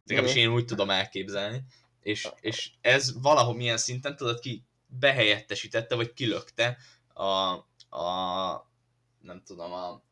Legalábbis 0.05 0.37
én 0.37 0.53
úgy 0.53 0.65
tudom 0.65 0.91
elképzelni. 0.91 1.65
És, 2.01 2.29
és 2.41 2.71
ez 2.81 3.21
valahol 3.23 3.55
milyen 3.55 3.77
szinten 3.77 4.17
tudod 4.17 4.39
ki 4.39 4.65
behelyettesítette, 4.87 5.95
vagy 5.95 6.13
kilökte 6.13 6.77
a, 7.15 7.53
a 7.99 8.73
nem 9.21 9.43
tudom, 9.45 9.73
a, 9.73 10.03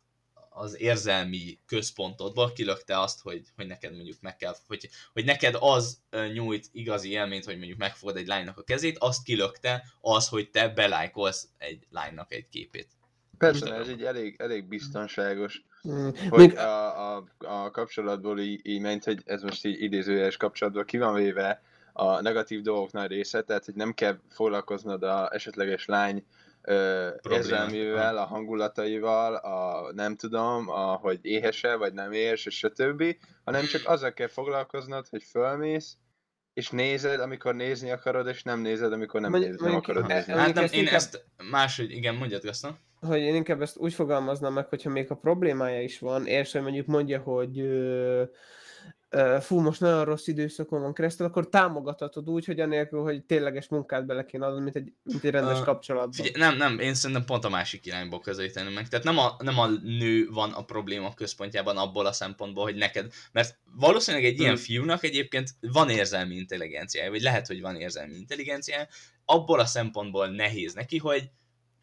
az 0.54 0.80
érzelmi 0.80 1.58
központodba 1.66 2.52
kilökte 2.52 3.00
azt, 3.00 3.20
hogy, 3.20 3.42
hogy 3.56 3.66
neked 3.66 3.94
mondjuk 3.94 4.20
meg 4.20 4.36
kell, 4.36 4.54
hogy, 4.66 4.88
hogy 5.12 5.24
neked 5.24 5.56
az 5.58 6.00
nyújt 6.32 6.68
igazi 6.72 7.10
élményt, 7.10 7.44
hogy 7.44 7.56
mondjuk 7.56 7.78
megfogod 7.78 8.16
egy 8.16 8.26
lánynak 8.26 8.58
a 8.58 8.62
kezét, 8.62 8.98
azt 8.98 9.22
kilökte 9.22 9.84
az, 10.00 10.28
hogy 10.28 10.50
te 10.50 10.68
belájkolsz 10.68 11.48
egy 11.58 11.86
lánynak 11.90 12.32
egy 12.32 12.48
képét. 12.48 12.88
Persze, 13.38 13.74
ez 13.74 13.88
egy 13.88 14.02
elég, 14.02 14.34
elég 14.38 14.64
biztonságos, 14.64 15.62
mm. 15.88 16.08
hogy 16.28 16.56
a, 16.56 17.14
a, 17.16 17.24
a 17.38 17.70
kapcsolatból 17.70 18.40
így, 18.40 18.60
így 18.62 18.80
ment, 18.80 19.04
hogy 19.04 19.22
ez 19.24 19.42
most 19.42 19.64
így 19.64 19.82
idézőjeles 19.82 20.36
kapcsolatból 20.36 20.84
ki 20.84 20.98
van 20.98 21.14
véve 21.14 21.62
a 21.92 22.20
negatív 22.20 22.60
dolgok 22.60 22.92
nagy 22.92 23.10
része, 23.10 23.42
tehát 23.42 23.64
hogy 23.64 23.74
nem 23.74 23.92
kell 23.92 24.18
foglalkoznod 24.28 25.02
a 25.02 25.34
esetleges 25.34 25.84
lány 25.84 26.24
érzelmével, 27.30 28.18
a 28.18 28.24
hangulataival, 28.24 29.34
a 29.34 29.88
nem 29.92 30.16
tudom, 30.16 30.68
a, 30.68 30.94
hogy 30.94 31.18
éhese 31.22 31.76
vagy 31.76 31.92
nem 31.92 32.12
éhes, 32.12 32.46
és 32.46 32.56
stb., 32.56 33.04
hanem 33.44 33.64
csak 33.64 33.82
azzal 33.84 34.12
kell 34.12 34.28
foglalkoznod, 34.28 35.08
hogy 35.08 35.22
fölmész, 35.22 35.96
és 36.54 36.70
nézed, 36.70 37.20
amikor 37.20 37.54
nézni 37.54 37.90
akarod, 37.90 38.26
és 38.26 38.42
nem 38.42 38.60
nézed, 38.60 38.92
amikor 38.92 39.20
nem, 39.20 39.30
Mondj, 39.30 39.46
nézni, 39.46 39.66
nem 39.66 39.76
akarod 39.76 40.10
e- 40.10 40.14
nézni. 40.14 40.32
Hát 40.32 40.54
nem, 40.54 40.64
én 40.64 40.80
inkább, 40.80 40.94
ezt 40.94 41.24
máshogy, 41.50 41.90
igen, 41.90 42.14
mondjad, 42.14 42.42
Gaszton. 42.42 42.76
Hogy 43.00 43.20
én 43.20 43.34
inkább 43.34 43.62
ezt 43.62 43.76
úgy 43.76 43.94
fogalmaznám 43.94 44.52
meg, 44.52 44.68
hogyha 44.68 44.90
még 44.90 45.10
a 45.10 45.14
problémája 45.14 45.82
is 45.82 45.98
van, 45.98 46.26
és 46.26 46.52
hogy 46.52 46.62
mondjuk 46.62 46.86
mondja, 46.86 47.20
hogy 47.20 47.58
ö, 47.58 48.22
fú, 49.40 49.60
most 49.60 49.80
nagyon 49.80 50.04
rossz 50.04 50.26
időszakon 50.26 50.80
van 50.80 50.94
keresztül, 50.94 51.26
akkor 51.26 51.48
támogathatod 51.48 52.28
úgy, 52.28 52.44
hogy 52.44 52.60
anélkül, 52.60 53.02
hogy 53.02 53.24
tényleges 53.24 53.68
munkát 53.68 54.06
bele 54.06 54.24
kéne 54.24 54.46
adni, 54.46 54.62
mint 54.62 54.76
egy, 54.76 54.92
mint 55.02 55.24
egy 55.24 55.30
rendes 55.30 55.58
uh, 55.58 55.64
kapcsolatban. 55.64 56.12
Figyelj, 56.12 56.34
nem, 56.36 56.56
nem, 56.56 56.78
én 56.78 56.94
szerintem 56.94 57.24
pont 57.24 57.44
a 57.44 57.48
másik 57.48 57.86
irányból 57.86 58.20
közelíteni 58.20 58.74
meg. 58.74 58.88
Tehát 58.88 59.04
nem 59.04 59.18
a, 59.18 59.36
nem 59.38 59.58
a 59.58 59.66
nő 59.82 60.28
van 60.30 60.52
a 60.52 60.64
probléma 60.64 61.14
központjában 61.14 61.76
abból 61.76 62.06
a 62.06 62.12
szempontból, 62.12 62.64
hogy 62.64 62.74
neked, 62.74 63.12
mert 63.32 63.58
valószínűleg 63.76 64.26
egy 64.26 64.38
ilyen 64.38 64.54
hmm. 64.54 64.62
fiúnak 64.62 65.04
egyébként 65.04 65.50
van 65.60 65.90
érzelmi 65.90 66.34
intelligenciája, 66.34 67.10
vagy 67.10 67.22
lehet, 67.22 67.46
hogy 67.46 67.60
van 67.60 67.76
érzelmi 67.76 68.14
intelligenciája, 68.14 68.86
abból 69.24 69.60
a 69.60 69.66
szempontból 69.66 70.28
nehéz 70.28 70.74
neki, 70.74 70.98
hogy, 70.98 71.30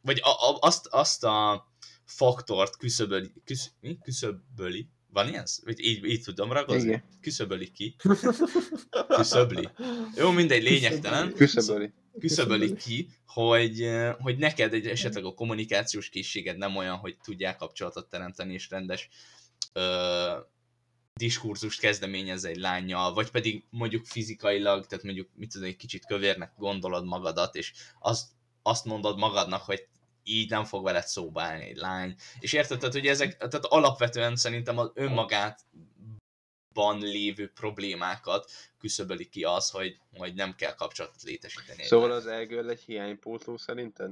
vagy 0.02 0.22
a, 0.24 0.30
a, 0.30 0.58
azt, 0.60 0.88
azt 0.88 1.24
a 1.24 1.68
faktort 2.06 2.78
küszöböli, 2.78 3.32
küsz, 3.44 3.72
mi? 3.80 3.98
küszöböli, 4.02 4.90
van 5.12 5.28
ilyen? 5.28 5.46
Így, 5.78 6.06
így 6.06 6.24
tudom 6.24 6.52
ragozni? 6.52 6.88
Igen. 6.88 7.04
Küszöböli 7.22 7.72
ki. 7.72 7.96
Küszöbli. 9.08 9.70
Jó, 10.16 10.32
mindegy, 10.32 10.64
lényegtelen. 10.64 11.34
Küszöböli. 11.34 11.92
Küszöböli 12.20 12.76
ki, 12.76 13.10
hogy, 13.26 13.90
hogy 14.20 14.38
neked 14.38 14.74
egy 14.74 14.88
esetleg 14.88 15.26
a 15.26 15.34
kommunikációs 15.34 16.10
készséged 16.10 16.58
nem 16.58 16.76
olyan, 16.76 16.96
hogy 16.96 17.18
tudják 17.24 17.58
kapcsolatot 17.58 18.10
teremteni 18.10 18.54
és 18.54 18.70
rendes 18.70 19.10
ö, 19.74 20.38
diskurzust 21.14 21.80
kezdeményez 21.80 22.44
egy 22.44 22.58
lányjal, 22.58 23.14
vagy 23.14 23.32
pedig 23.32 23.64
mondjuk 23.70 24.06
fizikailag, 24.06 24.86
tehát 24.86 25.04
mondjuk 25.04 25.30
mit 25.36 25.52
tudom, 25.52 25.68
egy 25.68 25.76
kicsit 25.76 26.06
kövérnek 26.06 26.54
gondolod 26.58 27.06
magadat, 27.06 27.56
és 27.56 27.74
azt, 28.00 28.28
azt 28.62 28.86
mondod 28.86 29.18
magadnak, 29.18 29.62
hogy 29.62 29.88
így 30.24 30.50
nem 30.50 30.64
fog 30.64 30.84
veled 30.84 31.08
szóba 31.08 31.42
állni 31.42 31.64
egy 31.64 31.78
lány. 31.78 32.16
És 32.40 32.54
érted, 32.54 32.80
tehát, 32.80 32.94
hogy 32.94 33.08
ezek, 33.08 33.38
tehát 33.38 33.66
alapvetően 33.66 34.36
szerintem 34.36 34.78
az 34.78 34.92
önmagát 34.94 35.66
van 36.74 37.00
lévő 37.00 37.52
problémákat 37.52 38.52
küszöböli 38.78 39.26
ki 39.26 39.44
az, 39.44 39.70
hogy, 39.70 39.98
hogy 40.18 40.34
nem 40.34 40.56
kell 40.56 40.74
kapcsolatot 40.74 41.22
létesíteni. 41.22 41.84
Szóval 41.84 42.12
az 42.12 42.28
elgörl 42.28 42.70
egy 42.70 42.82
hiánypótló 42.82 43.58
szerinted? 43.58 44.12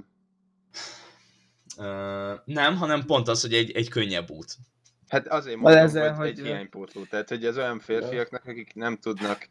Uh, 1.78 1.86
nem, 2.46 2.76
hanem 2.76 3.06
pont 3.06 3.28
az, 3.28 3.42
hogy 3.42 3.54
egy, 3.54 3.72
egy 3.72 3.90
könnyebb 3.90 4.30
út. 4.30 4.56
Hát 5.08 5.28
azért 5.28 5.58
mondom, 5.58 5.82
ezzel, 5.82 6.10
hogy, 6.10 6.18
hogy 6.18 6.28
egy 6.28 6.46
hiánypótló. 6.46 7.04
Tehát, 7.04 7.30
hogy 7.30 7.46
az 7.46 7.58
olyan 7.58 7.80
férfiaknak, 7.80 8.46
akik 8.46 8.74
nem 8.74 8.98
tudnak 8.98 9.50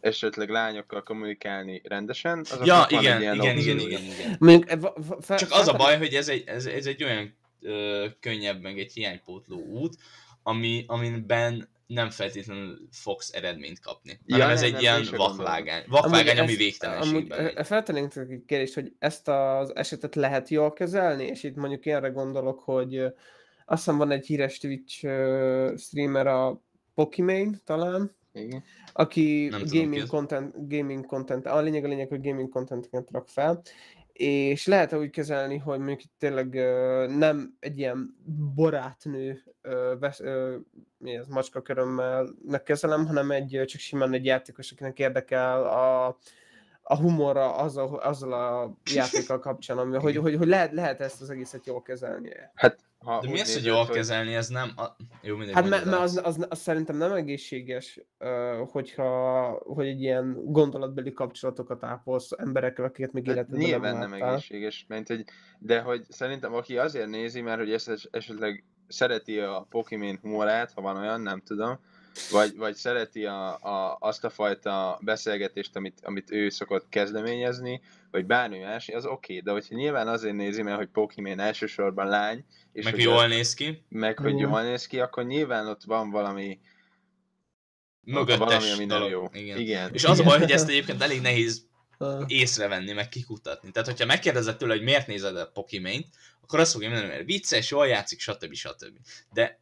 esetleg 0.00 0.48
lányokkal 0.48 1.02
kommunikálni 1.02 1.82
rendesen, 1.84 2.38
azok 2.38 2.66
ja, 2.66 2.86
igen, 2.88 3.20
igen, 3.20 3.34
igen, 3.34 3.56
igen, 3.58 3.78
igen, 3.78 4.00
igen, 4.00 4.38
igen. 4.38 5.36
Csak 5.36 5.50
az 5.50 5.68
a 5.68 5.76
baj, 5.76 5.98
hogy 5.98 6.14
ez 6.14 6.28
egy, 6.28 6.42
ez, 6.46 6.66
ez 6.66 6.86
egy 6.86 7.04
olyan 7.04 7.36
ö, 7.60 8.06
könnyebb, 8.20 8.60
meg 8.60 8.78
egy 8.78 8.92
hiánypótló 8.92 9.58
út, 9.58 9.96
ami, 10.42 10.84
amiben 10.86 11.68
nem 11.86 12.10
feltétlenül 12.10 12.78
fogsz 12.90 13.32
eredményt 13.32 13.80
kapni. 13.80 14.20
Ja, 14.26 14.36
hanem 14.36 14.50
ez 14.50 14.60
nem, 14.60 14.68
egy 14.68 14.82
nem, 14.82 14.82
ilyen 14.82 15.06
vakvágány. 15.16 15.84
Vakvágány, 15.86 16.38
ami 16.38 16.56
végtelenségben 16.56 17.38
amúgy, 17.38 17.54
megy. 17.54 17.66
Feltennénk 17.66 18.16
egy 18.16 18.42
kérdést, 18.46 18.74
hogy 18.74 18.92
ezt 18.98 19.28
az 19.28 19.76
esetet 19.76 20.14
lehet 20.14 20.48
jól 20.48 20.72
kezelni, 20.72 21.24
és 21.24 21.42
itt 21.42 21.54
mondjuk 21.54 21.86
ilyenre 21.86 22.08
gondolok, 22.08 22.60
hogy 22.60 22.98
azt 23.66 23.84
hiszem 23.84 23.96
van 23.96 24.10
egy 24.10 24.26
híres 24.26 24.58
Twitch 24.58 24.96
streamer, 25.76 26.26
a 26.26 26.62
Pokimane 26.94 27.58
talán, 27.64 28.16
Igen. 28.36 28.62
aki 28.92 29.48
gaming 29.48 30.06
content, 30.06 30.68
gaming 30.68 31.06
content, 31.06 31.46
a 31.46 31.60
lényeg 31.60 31.84
a 31.84 31.88
lényeg, 31.88 32.08
hogy 32.08 32.22
gaming 32.22 32.48
contenteket 32.48 33.10
rak 33.10 33.28
fel, 33.28 33.62
és 34.12 34.66
lehet 34.66 34.92
úgy 34.92 35.10
kezelni, 35.10 35.56
hogy 35.56 35.78
mondjuk 35.78 36.00
tényleg 36.18 36.54
nem 37.16 37.56
egy 37.60 37.78
ilyen 37.78 38.16
borátnő 38.54 39.42
vesz, 39.98 40.20
mi 40.98 41.14
ez, 41.14 41.26
macska 41.26 41.62
körömmel 41.62 42.28
kezelem, 42.64 43.06
hanem 43.06 43.30
egy 43.30 43.62
csak 43.66 43.80
simán 43.80 44.12
egy 44.12 44.24
játékos, 44.24 44.72
akinek 44.72 44.98
érdekel 44.98 45.64
a, 45.64 46.06
a 46.82 46.96
humorra 46.96 47.56
azzal, 47.56 47.96
azzal 47.96 48.32
a 48.32 48.76
játékkal 48.94 49.38
kapcsolatban, 49.38 50.00
hogy, 50.00 50.16
hogy, 50.16 50.36
hogy 50.36 50.48
lehet, 50.48 50.72
lehet 50.72 51.00
ezt 51.00 51.20
az 51.20 51.30
egészet 51.30 51.66
jól 51.66 51.82
kezelni. 51.82 52.30
Hát 52.54 52.78
ha 52.98 53.20
De 53.20 53.28
mi 53.28 53.40
az, 53.40 53.54
hogy 53.54 53.64
jól 53.64 53.86
kezelni, 53.86 54.34
ez 54.34 54.48
nem... 54.48 54.72
A... 54.76 54.96
Jó, 55.22 55.36
mindegy, 55.36 55.54
hát 55.54 55.68
mert 55.68 55.84
me, 55.84 55.98
az, 55.98 56.20
az, 56.24 56.46
az, 56.48 56.58
szerintem 56.58 56.96
nem 56.96 57.12
egészséges, 57.12 58.00
hogyha 58.70 59.48
hogy 59.64 59.86
egy 59.86 60.00
ilyen 60.00 60.36
gondolatbeli 60.44 61.12
kapcsolatokat 61.12 61.84
ápolsz 61.84 62.30
emberekkel, 62.36 62.84
akiket 62.84 63.12
még 63.12 63.26
hát 63.26 63.34
életedben 63.34 63.60
Nyilván 63.60 63.96
nem, 63.96 64.10
nem 64.10 64.22
egészséges, 64.22 64.84
mert 64.88 65.08
hogy, 65.08 65.24
de 65.58 65.80
hogy 65.80 66.04
szerintem 66.08 66.54
aki 66.54 66.78
azért 66.78 67.08
nézi, 67.08 67.40
mert 67.40 67.58
hogy 67.58 67.72
esetleg 68.10 68.64
szereti 68.88 69.38
a 69.38 69.66
Pokémon 69.70 70.18
humorát, 70.22 70.72
ha 70.72 70.80
van 70.80 70.96
olyan, 70.96 71.20
nem 71.20 71.40
tudom, 71.40 71.78
vagy, 72.30 72.56
vagy 72.56 72.74
szereti 72.74 73.24
a, 73.24 73.54
a, 73.54 73.96
azt 74.00 74.24
a 74.24 74.30
fajta 74.30 74.98
beszélgetést, 75.02 75.76
amit, 75.76 76.00
amit 76.02 76.30
ő 76.30 76.48
szokott 76.48 76.88
kezdeményezni, 76.88 77.80
vagy 78.16 78.26
bármi 78.26 78.58
más, 78.58 78.88
az 78.88 79.06
oké, 79.06 79.12
okay, 79.12 79.40
de 79.40 79.50
hogyha 79.50 79.74
nyilván 79.74 80.08
azért 80.08 80.34
nézi, 80.34 80.62
mert 80.62 80.76
hogy 80.76 80.88
Pokémon 80.88 81.38
elsősorban 81.38 82.06
lány, 82.06 82.44
és 82.72 82.84
meg 82.84 82.98
jól 82.98 83.18
az, 83.18 83.28
néz 83.28 83.54
ki, 83.54 83.84
meg 83.88 84.18
hogy 84.18 84.38
jól 84.38 84.62
néz 84.62 84.86
ki, 84.86 85.00
akkor 85.00 85.24
nyilván 85.24 85.66
ott 85.68 85.84
van 85.84 86.10
valami 86.10 86.60
mögöttes 88.00 88.38
valami, 88.38 88.70
ami 88.70 88.86
dolog. 88.86 89.10
jó. 89.10 89.28
Igen. 89.32 89.58
Igen. 89.58 89.90
És 89.92 90.04
az 90.04 90.18
a 90.18 90.24
baj, 90.24 90.38
hogy 90.38 90.50
ezt 90.50 90.68
egyébként 90.72 91.02
elég 91.02 91.20
nehéz 91.20 91.66
észrevenni, 92.26 92.92
meg 92.92 93.08
kikutatni. 93.08 93.70
Tehát, 93.70 93.88
hogyha 93.88 94.06
megkérdezed 94.06 94.56
tőle, 94.56 94.74
hogy 94.74 94.82
miért 94.82 95.06
nézed 95.06 95.36
a 95.36 95.50
Pokémon-t, 95.50 96.06
akkor 96.42 96.60
azt 96.60 96.72
fogja 96.72 96.88
mondani, 96.88 97.10
mert 97.10 97.24
vicces, 97.24 97.70
jól 97.70 97.86
játszik, 97.86 98.20
stb. 98.20 98.54
stb. 98.54 98.98
De 99.32 99.60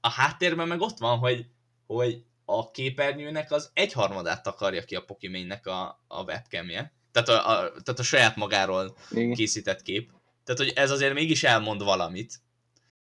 a 0.00 0.10
háttérben 0.10 0.68
meg 0.68 0.80
ott 0.80 0.98
van, 0.98 1.18
hogy 1.18 1.46
hogy 1.86 2.24
a 2.44 2.70
képernyőnek 2.70 3.50
az 3.50 3.70
egyharmadát 3.72 4.42
takarja 4.42 4.82
ki 4.82 4.94
a 4.94 5.04
Pokémonnek 5.04 5.66
a, 5.66 6.04
a 6.08 6.22
webcamje. 6.22 6.92
Tehát 7.12 7.28
a, 7.28 7.50
a, 7.50 7.54
tehát 7.56 7.98
a 7.98 8.02
saját 8.02 8.36
magáról 8.36 8.96
Igen. 9.10 9.34
készített 9.34 9.82
kép. 9.82 10.10
Tehát, 10.44 10.60
hogy 10.60 10.72
ez 10.74 10.90
azért 10.90 11.14
mégis 11.14 11.44
elmond 11.44 11.82
valamit. 11.82 12.40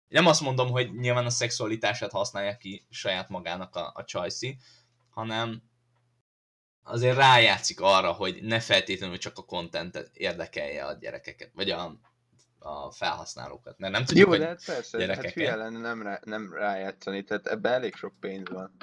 Nem 0.08 0.26
azt 0.26 0.40
mondom, 0.40 0.70
hogy 0.70 0.94
nyilván 0.94 1.26
a 1.26 1.30
szexualitását 1.30 2.10
használja 2.10 2.56
ki 2.56 2.86
saját 2.90 3.28
magának 3.28 3.74
a, 3.76 3.92
a 3.94 4.04
csajszi, 4.04 4.58
hanem 5.10 5.62
azért 6.82 7.16
rájátszik 7.16 7.80
arra, 7.80 8.12
hogy 8.12 8.42
ne 8.42 8.60
feltétlenül 8.60 9.18
csak 9.18 9.38
a 9.38 9.44
content 9.44 10.10
érdekelje 10.12 10.84
a 10.84 10.92
gyerekeket, 10.92 11.50
vagy 11.54 11.70
a, 11.70 12.00
a 12.58 12.90
felhasználókat, 12.90 13.78
mert 13.78 13.92
nem 13.92 14.04
tudjuk, 14.04 14.32
Jó, 14.32 14.36
de 14.36 14.46
hát 14.46 14.64
persze, 14.64 15.06
hát 15.06 15.30
hülye 15.30 15.54
lenne 15.54 15.78
nem, 15.78 16.02
rá, 16.02 16.20
nem 16.24 16.52
rájátszani, 16.52 17.24
tehát 17.24 17.46
ebben 17.46 17.72
elég 17.72 17.94
sok 17.94 18.14
pénz 18.20 18.48
van. 18.48 18.76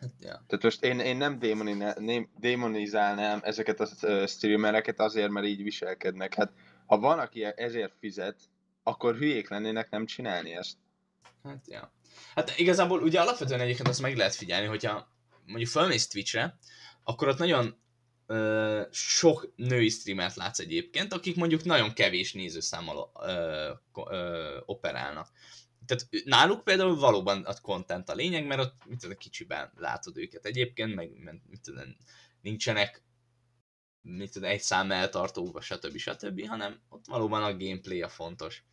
Hát, 0.00 0.10
ja. 0.20 0.44
Tehát 0.46 0.62
most 0.62 0.82
én, 0.82 0.98
én 0.98 1.16
nem 1.16 1.38
démonizálnám 2.38 3.40
ezeket 3.42 3.80
a 3.80 3.86
streamereket 4.26 5.00
azért, 5.00 5.30
mert 5.30 5.46
így 5.46 5.62
viselkednek. 5.62 6.34
Hát 6.34 6.52
ha 6.86 6.98
van, 6.98 7.18
aki 7.18 7.44
ezért 7.56 7.92
fizet, 7.98 8.36
akkor 8.82 9.16
hülyék 9.16 9.48
lennének 9.48 9.90
nem 9.90 10.06
csinálni 10.06 10.54
ezt. 10.54 10.76
Hát, 11.44 11.64
ja. 11.66 11.92
Hát 12.34 12.58
igazából 12.58 13.02
ugye 13.02 13.20
alapvetően 13.20 13.60
egyébként 13.60 13.88
azt 13.88 14.00
meg 14.00 14.16
lehet 14.16 14.34
figyelni, 14.34 14.66
hogyha 14.66 15.08
mondjuk 15.46 15.68
felmész 15.68 16.06
Twitchre, 16.06 16.58
akkor 17.04 17.28
ott 17.28 17.38
nagyon 17.38 17.76
ö, 18.26 18.82
sok 18.90 19.52
női 19.56 19.88
streamert 19.88 20.34
látsz 20.34 20.58
egyébként, 20.58 21.12
akik 21.12 21.36
mondjuk 21.36 21.64
nagyon 21.64 21.92
kevés 21.92 22.32
nézőszámmal 22.32 23.10
ö, 23.26 23.70
ö, 24.10 24.56
operálnak. 24.66 25.28
Tehát 25.86 26.08
náluk 26.24 26.64
például 26.64 26.96
valóban 26.96 27.42
a 27.44 27.60
content 27.60 28.08
a 28.08 28.14
lényeg, 28.14 28.46
mert 28.46 28.60
ott 28.60 28.86
mit 28.86 29.00
tudom, 29.00 29.16
kicsiben 29.16 29.72
látod 29.76 30.16
őket 30.16 30.46
egyébként, 30.46 30.94
meg 30.94 31.40
mit 31.48 31.60
tudom, 31.60 31.96
nincsenek 32.40 33.02
mit 34.02 34.32
tudom, 34.32 34.50
egy 34.50 34.60
szám 34.60 34.90
eltartóba, 34.90 35.60
stb. 35.60 35.96
stb., 35.96 36.46
hanem 36.46 36.80
ott 36.88 37.06
valóban 37.06 37.42
a 37.42 37.56
gameplay 37.56 38.02
a 38.02 38.08
fontos. 38.08 38.64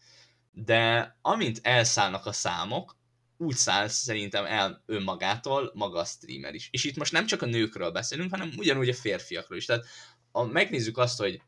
De 0.51 1.15
amint 1.21 1.59
elszállnak 1.61 2.25
a 2.25 2.31
számok, 2.31 2.97
úgy 3.37 3.55
száll 3.55 3.87
szerintem 3.87 4.45
el 4.45 4.83
önmagától 4.85 5.71
maga 5.73 5.99
a 5.99 6.05
streamer 6.05 6.53
is. 6.53 6.69
És 6.71 6.83
itt 6.83 6.95
most 6.95 7.11
nem 7.11 7.25
csak 7.25 7.41
a 7.41 7.45
nőkről 7.45 7.91
beszélünk, 7.91 8.29
hanem 8.29 8.51
ugyanúgy 8.57 8.89
a 8.89 8.93
férfiakról 8.93 9.57
is. 9.57 9.65
Tehát 9.65 9.85
ha 10.31 10.43
megnézzük 10.43 10.97
azt, 10.97 11.17
hogy 11.17 11.41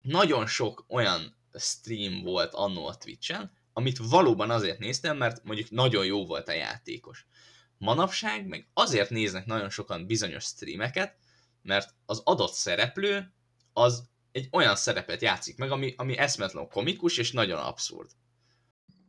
nagyon 0.00 0.46
sok 0.46 0.84
olyan 0.88 1.36
stream 1.58 2.22
volt 2.22 2.54
annó 2.54 2.86
a 2.86 2.96
Twitch-en, 2.96 3.52
amit 3.80 3.98
valóban 3.98 4.50
azért 4.50 4.78
néztem, 4.78 5.16
mert 5.16 5.44
mondjuk 5.44 5.70
nagyon 5.70 6.04
jó 6.04 6.26
volt 6.26 6.48
a 6.48 6.52
játékos. 6.52 7.26
Manapság 7.78 8.46
meg 8.46 8.68
azért 8.72 9.10
néznek 9.10 9.46
nagyon 9.46 9.70
sokan 9.70 10.06
bizonyos 10.06 10.44
streameket, 10.44 11.16
mert 11.62 11.94
az 12.06 12.20
adott 12.24 12.52
szereplő 12.52 13.34
az 13.72 14.08
egy 14.32 14.48
olyan 14.52 14.76
szerepet 14.76 15.22
játszik 15.22 15.56
meg, 15.56 15.70
ami, 15.70 15.94
ami 15.96 16.16
eszmetlen 16.16 16.68
komikus 16.68 17.18
és 17.18 17.32
nagyon 17.32 17.58
abszurd. 17.58 18.10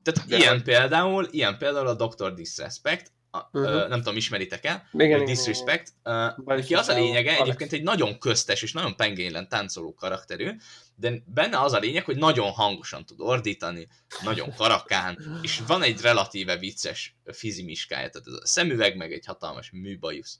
Tehát 0.03 0.27
De 0.29 0.37
ilyen, 0.37 0.63
például, 0.63 1.27
ilyen 1.31 1.57
például 1.57 1.87
a 1.87 2.07
Dr. 2.07 2.33
Disrespect, 2.33 3.11
uh-huh. 3.31 3.75
uh, 3.75 3.87
nem 3.87 3.97
tudom, 3.97 4.15
ismeritek-e, 4.15 4.87
igen, 4.91 5.25
Disrespect, 5.25 5.93
uh, 6.03 6.45
neki 6.45 6.75
az 6.75 6.89
a 6.89 6.93
lényege, 6.93 7.37
egyébként 7.37 7.71
egy 7.71 7.83
nagyon 7.83 8.19
köztes 8.19 8.61
és 8.61 8.73
nagyon 8.73 8.95
pengénylen 8.95 9.49
táncoló 9.49 9.93
karakterű, 9.93 10.51
de 10.95 11.13
benne 11.25 11.59
az 11.59 11.73
a 11.73 11.79
lényeg, 11.79 12.05
hogy 12.05 12.17
nagyon 12.17 12.51
hangosan 12.51 13.05
tud 13.05 13.19
ordítani, 13.19 13.87
nagyon 14.23 14.53
karakán, 14.55 15.39
és 15.41 15.61
van 15.67 15.81
egy 15.81 16.01
relatíve 16.01 16.57
vicces 16.57 17.15
fizimiskája, 17.25 18.09
tehát 18.09 18.27
ez 18.27 18.33
a 18.33 18.45
szemüveg, 18.45 18.97
meg 18.97 19.11
egy 19.11 19.25
hatalmas 19.25 19.71
műbajusz. 19.71 20.39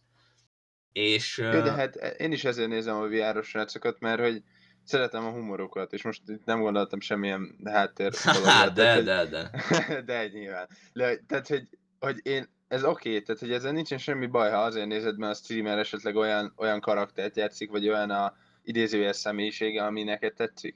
És... 0.92 1.38
Uh... 1.38 1.64
de 1.64 1.72
hát 1.72 1.96
én 1.96 2.32
is 2.32 2.44
ezért 2.44 2.70
nézem 2.70 2.96
a 2.96 3.08
VR-os 3.08 3.48
srácokat, 3.48 4.00
mert 4.00 4.20
hogy 4.20 4.44
szeretem 4.84 5.26
a 5.26 5.30
humorokat, 5.30 5.94
és 5.94 6.04
most 6.04 6.22
itt 6.26 6.46
nem 6.46 6.62
gondoltam 6.62 7.00
semmilyen 7.00 7.56
háttér 7.66 8.12
dologra. 8.12 8.70
de, 8.70 9.02
de, 9.02 9.26
de. 9.26 9.52
de 10.06 10.28
nyilván. 10.28 10.68
De, 10.94 11.18
tehát, 11.28 11.48
hogy, 11.48 11.68
hogy 12.00 12.20
én, 12.24 12.50
ez 12.72 12.84
oké, 12.84 13.10
okay, 13.10 13.22
tehát 13.22 13.42
hogy 13.42 13.52
ezzel 13.52 13.72
nincsen 13.72 13.98
semmi 13.98 14.26
baj, 14.26 14.52
ha 14.52 14.58
azért 14.58 14.88
nézed, 14.88 15.18
mert 15.18 15.32
a 15.32 15.36
streamer 15.44 15.78
esetleg 15.78 16.16
olyan, 16.16 16.54
olyan 16.56 16.80
karaktert 16.80 17.36
játszik, 17.36 17.70
vagy 17.70 17.90
olyan 17.90 18.10
a 18.10 18.36
idézőjes 18.64 19.16
személyisége, 19.16 19.86
ami 19.86 20.04
neked 20.04 20.34
tetszik. 20.34 20.76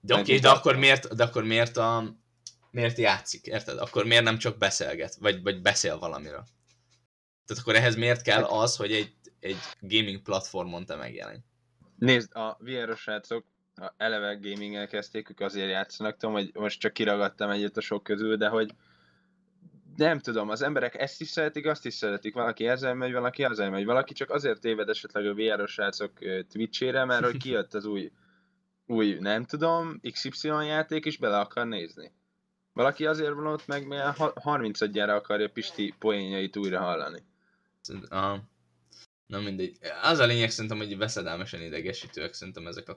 De 0.00 0.14
oké, 0.14 0.22
okay, 0.22 0.38
de, 0.38 0.48
akkor 0.48 0.76
miért, 0.76 1.14
de 1.14 1.24
akkor 1.24 1.44
miért, 1.44 1.76
a, 1.76 2.16
miért 2.70 2.98
játszik, 2.98 3.46
érted? 3.46 3.78
Akkor 3.78 4.04
miért 4.04 4.24
nem 4.24 4.38
csak 4.38 4.58
beszélget, 4.58 5.14
vagy, 5.14 5.42
vagy 5.42 5.60
beszél 5.60 5.98
valamiről? 5.98 6.44
Tehát 7.46 7.62
akkor 7.62 7.74
ehhez 7.74 7.96
miért 7.96 8.22
kell 8.22 8.42
hát- 8.42 8.50
az, 8.50 8.76
hogy 8.76 8.92
egy, 8.92 9.14
egy 9.40 9.58
gaming 9.80 10.22
platformon 10.22 10.86
te 10.86 10.96
megjelenj? 10.96 11.38
Nézd, 11.96 12.36
a 12.36 12.56
vr 12.60 12.96
srácok 12.96 13.44
a 13.74 13.92
eleve 13.96 14.34
gaming 14.34 14.88
kezdték, 14.88 15.30
ők 15.30 15.40
azért 15.40 15.70
játszanak, 15.70 16.16
tudom, 16.16 16.34
hogy 16.34 16.50
most 16.54 16.80
csak 16.80 16.92
kiragadtam 16.92 17.50
egyet 17.50 17.76
a 17.76 17.80
sok 17.80 18.02
közül, 18.02 18.36
de 18.36 18.48
hogy 18.48 18.74
nem 19.96 20.18
tudom, 20.18 20.48
az 20.48 20.62
emberek 20.62 20.94
ezt 20.94 21.20
is 21.20 21.28
szeretik, 21.28 21.66
azt 21.66 21.86
is 21.86 21.94
szeretik, 21.94 22.34
valaki 22.34 22.66
ezzel 22.66 22.94
megy, 22.94 23.12
valaki 23.12 23.44
ezzel 23.44 23.70
megy, 23.70 23.84
valaki 23.84 24.14
csak 24.14 24.30
azért 24.30 24.60
téved 24.60 24.88
esetleg 24.88 25.26
a 25.26 25.34
vr 25.34 25.68
srácok 25.68 26.12
Twitch-ére, 26.52 27.04
mert 27.04 27.24
hogy 27.24 27.36
kijött 27.36 27.74
az 27.74 27.84
új, 27.84 28.12
új, 28.86 29.16
nem 29.20 29.44
tudom, 29.44 30.00
XY 30.12 30.48
játék, 30.48 31.04
és 31.04 31.18
bele 31.18 31.38
akar 31.38 31.66
nézni. 31.66 32.12
Valaki 32.72 33.06
azért 33.06 33.34
van 33.34 33.46
ott, 33.46 33.66
meg 33.66 33.86
mert 33.86 34.16
30 34.16 34.84
gyára 34.84 35.14
akarja 35.14 35.48
Pisti 35.48 35.94
poénjait 35.98 36.56
újra 36.56 36.80
hallani. 36.80 37.22
Aha. 38.08 38.48
Na 39.26 39.40
mindegy. 39.40 39.76
Az 40.02 40.18
a 40.18 40.24
lényeg 40.24 40.50
szerintem, 40.50 40.78
hogy 40.78 40.96
veszedelmesen 40.96 41.62
idegesítőek 41.62 42.32
szerintem 42.32 42.66
ezek 42.66 42.88
a 42.88 42.94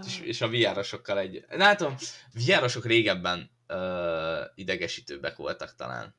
és, 0.06 0.20
és 0.20 0.40
a 0.40 0.48
VR-osokkal 0.48 1.18
egy... 1.18 1.44
Látom, 1.48 1.94
VR-osok 2.46 2.84
régebben 2.84 3.50
uh, 3.68 4.44
idegesítőbbek 4.54 5.36
voltak 5.36 5.74
talán. 5.74 6.14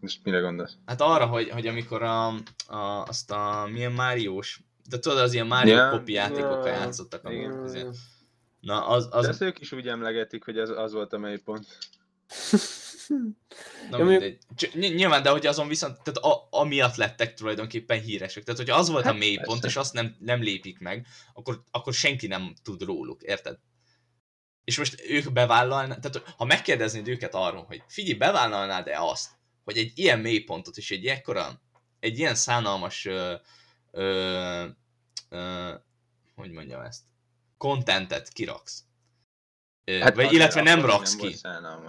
Most 0.00 0.24
mire 0.24 0.38
gondolsz? 0.38 0.76
Hát 0.86 1.00
arra, 1.00 1.26
hogy, 1.26 1.50
hogy 1.50 1.66
amikor 1.66 2.02
a, 2.02 2.26
a, 2.66 3.02
azt 3.06 3.30
a 3.30 3.68
milyen 3.72 3.92
Máriós, 3.92 4.60
de 4.88 4.98
tudod, 4.98 5.18
az 5.18 5.32
ilyen 5.32 5.46
Mario 5.46 5.74
yeah, 5.74 5.90
kopi 5.90 6.12
játékokkal 6.12 6.66
yeah, 6.66 6.80
játszottak. 6.80 7.30
Igen. 7.30 7.52
Azért. 7.52 7.88
Na, 8.60 8.86
az, 8.86 9.08
az... 9.10 9.22
De 9.22 9.28
ezt 9.28 9.40
ők 9.40 9.60
is 9.60 9.72
úgy 9.72 9.88
emlegetik, 9.88 10.44
hogy 10.44 10.58
az, 10.58 10.70
az 10.70 10.92
volt 10.92 11.12
a 11.12 11.18
mélypont. 11.18 11.66
Na 13.90 13.98
ja, 13.98 14.04
mindegy. 14.04 14.38
Nyilván, 14.74 15.22
de 15.22 15.30
hogy 15.30 15.46
azon 15.46 15.68
viszont, 15.68 16.02
tehát 16.02 16.34
a, 16.34 16.48
amiatt 16.50 16.96
lettek 16.96 17.34
tulajdonképpen 17.34 18.00
híresek. 18.00 18.42
Tehát, 18.42 18.60
hogyha 18.60 18.78
az 18.78 18.88
volt 18.88 19.04
hát, 19.04 19.14
a 19.14 19.16
mélypont, 19.16 19.60
persze. 19.60 19.66
és 19.66 19.76
azt 19.76 19.92
nem, 19.92 20.16
nem 20.18 20.42
lépik 20.42 20.78
meg, 20.78 21.06
akkor, 21.34 21.62
akkor 21.70 21.94
senki 21.94 22.26
nem 22.26 22.54
tud 22.62 22.82
róluk, 22.82 23.22
érted? 23.22 23.58
És 24.64 24.78
most 24.78 25.02
ők 25.08 25.32
bevállalnak, 25.32 26.00
tehát 26.00 26.34
ha 26.36 26.44
megkérdeznéd 26.44 27.08
őket 27.08 27.34
arról, 27.34 27.64
hogy 27.64 27.82
figyelj, 27.86 28.18
bevállalnád-e 28.18 29.00
azt, 29.00 29.30
hogy 29.64 29.76
egy 29.76 29.92
ilyen 29.94 30.18
mélypontot 30.18 30.76
és 30.76 30.90
egy 30.90 31.06
ekkora, 31.06 31.60
egy 32.00 32.18
ilyen 32.18 32.34
szánalmas 32.34 33.04
ö, 33.04 33.34
ö, 33.90 34.66
ö, 35.28 35.74
hogy 36.34 36.50
mondjam 36.50 36.80
ezt, 36.80 37.02
contentet 37.58 38.28
kiraksz. 38.28 38.84
Hát 40.00 40.14
vagy, 40.14 40.32
illetve 40.32 40.62
nem 40.62 40.84
raksz 40.84 41.16
nem 41.16 41.28
ki. 41.28 41.36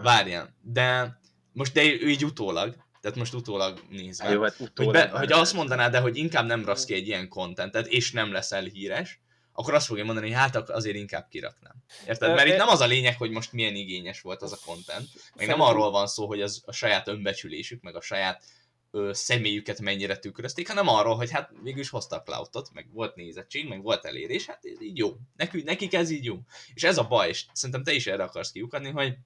Várjál. 0.02 0.56
De 0.62 1.20
most 1.52 1.74
de 1.74 1.84
ő 1.84 2.10
így 2.10 2.26
utólag, 2.26 2.76
tehát 3.02 3.18
most 3.18 3.34
utólag 3.34 3.82
nézve. 3.90 4.30
Jó, 4.30 4.42
hát 4.42 4.60
utólag 4.60 4.96
hogy, 4.96 5.10
be, 5.10 5.18
hogy 5.18 5.32
azt 5.32 5.54
mondanád, 5.54 5.92
de 5.92 6.00
hogy 6.00 6.18
inkább 6.18 6.46
nem 6.46 6.66
raksz 6.66 6.86
ki 6.86 6.94
egy 6.94 7.08
ilyen 7.08 7.28
contentet, 7.28 7.88
és 7.88 8.12
nem 8.12 8.32
leszel 8.32 8.64
híres, 8.64 9.20
akkor 9.58 9.74
azt 9.74 9.88
fogja 9.88 10.04
mondani, 10.04 10.28
hogy 10.28 10.36
hát 10.36 10.56
azért 10.56 10.96
inkább 10.96 11.28
kiraknám. 11.28 11.76
Érted? 12.08 12.36
Mert 12.36 12.48
itt 12.48 12.58
nem 12.58 12.68
az 12.68 12.80
a 12.82 12.86
lényeg, 12.86 13.18
hogy 13.18 13.30
most 13.30 13.52
milyen 13.52 13.76
igényes 13.76 14.22
volt 14.22 14.42
az 14.42 14.52
a 14.52 14.58
content, 14.66 15.10
meg 15.36 15.48
nem 15.48 15.62
arról 15.62 15.92
van 15.92 16.08
szó, 16.08 16.28
hogy 16.28 16.42
az 16.42 16.62
a 16.66 16.72
saját 16.72 17.08
önbecsülésük, 17.08 17.82
meg 17.82 17.96
a 17.96 18.02
saját 18.02 18.44
ö, 18.92 19.10
személyüket 19.14 19.80
mennyire 19.80 20.18
tükrözték, 20.18 20.68
hanem 20.68 20.88
arról, 20.88 21.16
hogy 21.16 21.32
hát 21.32 21.52
végülis 21.64 21.90
hoztak 21.90 22.26
cloudot, 22.26 22.70
meg 22.74 22.88
volt 22.94 23.16
nézettség, 23.16 23.68
meg 23.68 23.82
volt 23.82 24.06
elérés, 24.06 24.46
hát 24.46 24.66
ez 24.66 24.82
így 24.82 24.98
jó. 24.98 25.16
Nekük, 25.36 25.64
nekik 25.64 25.94
ez 25.94 26.10
így 26.10 26.26
jó. 26.26 26.38
És 26.74 26.84
ez 26.84 26.98
a 26.98 27.08
baj, 27.08 27.30
és 27.30 27.46
szerintem 27.54 27.84
te 27.84 27.94
is 27.94 28.08
erre 28.08 28.24
akarsz 28.24 28.52
kiukadni, 28.52 28.90
hogy, 28.90 29.18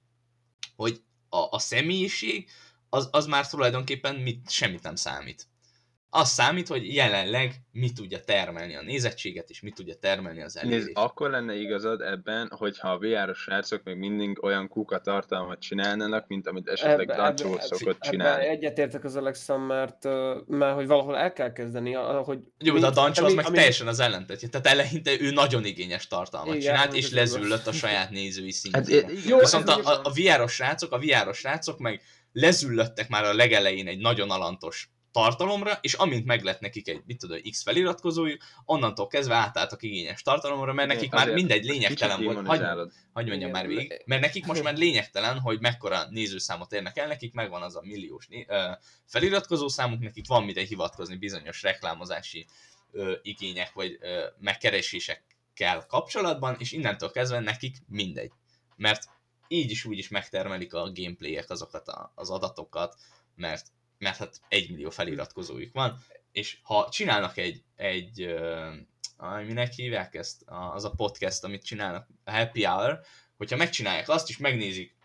hogy 0.76 1.02
a, 1.28 1.46
a 1.50 1.58
személyiség 1.58 2.48
az, 2.88 3.08
az 3.12 3.26
már 3.26 3.48
tulajdonképpen 3.48 4.14
mit, 4.14 4.50
semmit 4.50 4.82
nem 4.82 4.94
számít 4.94 5.49
az 6.12 6.28
számít, 6.28 6.68
hogy 6.68 6.94
jelenleg 6.94 7.54
mi 7.72 7.92
tudja 7.92 8.20
termelni 8.20 8.76
a 8.76 8.82
nézettséget, 8.82 9.50
és 9.50 9.60
mi 9.60 9.70
tudja 9.70 9.94
termelni 9.94 10.42
az 10.42 10.56
elérést. 10.56 10.84
Nézd, 10.84 10.98
akkor 10.98 11.30
lenne 11.30 11.54
igazad 11.54 12.00
ebben, 12.00 12.50
hogyha 12.56 12.90
a 12.90 12.98
VR-os 12.98 13.38
srácok 13.38 13.82
még 13.82 13.96
mindig 13.96 14.42
olyan 14.42 14.68
kuka 14.68 15.00
tartalmat 15.00 15.60
csinálnának, 15.60 16.26
mint 16.26 16.46
amit 16.46 16.68
esetleg 16.68 17.06
Dancsó 17.06 17.58
szokott 17.60 18.00
csinálni. 18.00 18.42
Ebben 18.44 18.56
egyetértek 18.56 19.04
az 19.04 19.16
Alexa, 19.16 19.58
mert, 19.58 20.04
mert 20.46 20.74
hogy 20.74 20.86
valahol 20.86 21.16
el 21.16 21.32
kell 21.32 21.52
kezdeni, 21.52 21.92
hogy... 21.92 22.38
Jó, 22.58 22.78
de 22.78 22.86
a 22.86 22.90
Dancsó 22.90 23.24
az 23.24 23.34
meg 23.34 23.46
ami... 23.46 23.56
teljesen 23.56 23.86
az 23.86 24.00
ellentetje. 24.00 24.48
Tehát 24.48 24.66
eleinte 24.66 25.10
ő 25.20 25.30
nagyon 25.30 25.64
igényes 25.64 26.06
tartalmat 26.06 26.54
igen, 26.54 26.74
csinált, 26.74 26.94
és 26.94 27.10
lezüllött 27.10 27.66
a 27.66 27.72
saját 27.72 28.10
nézői 28.10 28.52
szintjére. 28.52 29.06
Hát, 29.06 29.24
jó, 29.26 29.38
Viszont 29.38 29.68
a, 29.68 29.80
a, 29.82 30.00
a 30.02 30.10
VR-os 30.10 30.52
srácok, 30.52 30.92
a 30.92 30.98
VR-os 30.98 31.38
srácok 31.38 31.78
meg 31.78 32.02
lezüllöttek 32.32 33.08
már 33.08 33.24
a 33.24 33.34
legelején 33.34 33.86
egy 33.86 33.98
nagyon 33.98 34.30
alantos 34.30 34.90
tartalomra, 35.12 35.78
és 35.80 35.94
amint 35.94 36.26
meg 36.26 36.42
lett 36.42 36.60
nekik 36.60 36.88
egy, 36.88 37.02
mit 37.06 37.18
tudom, 37.18 37.38
X 37.50 37.62
feliratkozójuk, 37.62 38.42
onnantól 38.64 39.06
kezdve 39.06 39.34
átálltak 39.34 39.82
igényes 39.82 40.22
tartalomra, 40.22 40.72
mert 40.72 40.88
nekik 40.88 41.10
már 41.10 41.32
mindegy 41.32 41.64
lényegtelen 41.64 42.24
volt. 42.24 42.46
Hagy, 42.46 42.62
hagy 43.12 43.26
mondjam 43.26 43.50
már 43.50 43.66
végig. 43.66 44.02
Mert 44.04 44.20
nekik 44.20 44.46
most 44.46 44.62
már 44.62 44.76
lényegtelen, 44.76 45.38
hogy 45.38 45.60
mekkora 45.60 46.06
nézőszámot 46.10 46.72
érnek 46.72 46.98
el, 46.98 47.06
nekik 47.06 47.32
megvan 47.32 47.62
az 47.62 47.76
a 47.76 47.82
milliós 47.84 48.28
feliratkozó 49.06 49.68
számuk, 49.68 50.00
nekik 50.00 50.26
van 50.26 50.44
mire 50.44 50.62
hivatkozni 50.62 51.16
bizonyos 51.16 51.62
reklámozási 51.62 52.46
ö, 52.92 53.14
igények 53.22 53.72
vagy 53.72 53.98
ö, 54.00 54.24
megkeresésekkel 54.38 55.86
kapcsolatban, 55.88 56.56
és 56.58 56.72
innentől 56.72 57.10
kezdve 57.10 57.40
nekik 57.40 57.76
mindegy. 57.88 58.32
Mert 58.76 59.08
így 59.48 59.70
is 59.70 59.84
úgy 59.84 59.98
is 59.98 60.08
megtermelik 60.08 60.74
a 60.74 60.92
gameplayek 60.94 61.50
azokat 61.50 61.88
a, 61.88 62.12
az 62.14 62.30
adatokat, 62.30 62.96
mert 63.36 63.66
mert 64.00 64.16
hát 64.16 64.40
egy 64.48 64.70
millió 64.70 64.90
feliratkozójuk 64.90 65.72
van, 65.72 66.04
és 66.32 66.58
ha 66.62 66.88
csinálnak 66.90 67.36
egy, 67.36 67.62
egy 67.76 68.24
uh, 68.24 69.44
minek 69.46 69.72
hívják 69.72 70.14
ezt, 70.14 70.42
az 70.46 70.84
a 70.84 70.90
podcast, 70.90 71.44
amit 71.44 71.64
csinálnak, 71.64 72.08
a 72.24 72.30
Happy 72.30 72.64
Hour, 72.64 73.00
hogyha 73.36 73.56
megcsinálják 73.56 74.08
azt, 74.08 74.28
és 74.28 74.36
megnézik 74.36 74.96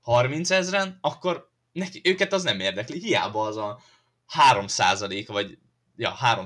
30 0.00 0.50
ezeren, 0.50 0.98
akkor 1.00 1.50
neki, 1.72 2.00
őket 2.04 2.32
az 2.32 2.42
nem 2.42 2.60
érdekli, 2.60 2.98
hiába 2.98 3.46
az 3.46 3.56
a 3.56 3.80
3 4.26 4.66
vagy 5.26 5.58
ja, 5.96 6.10
3 6.10 6.44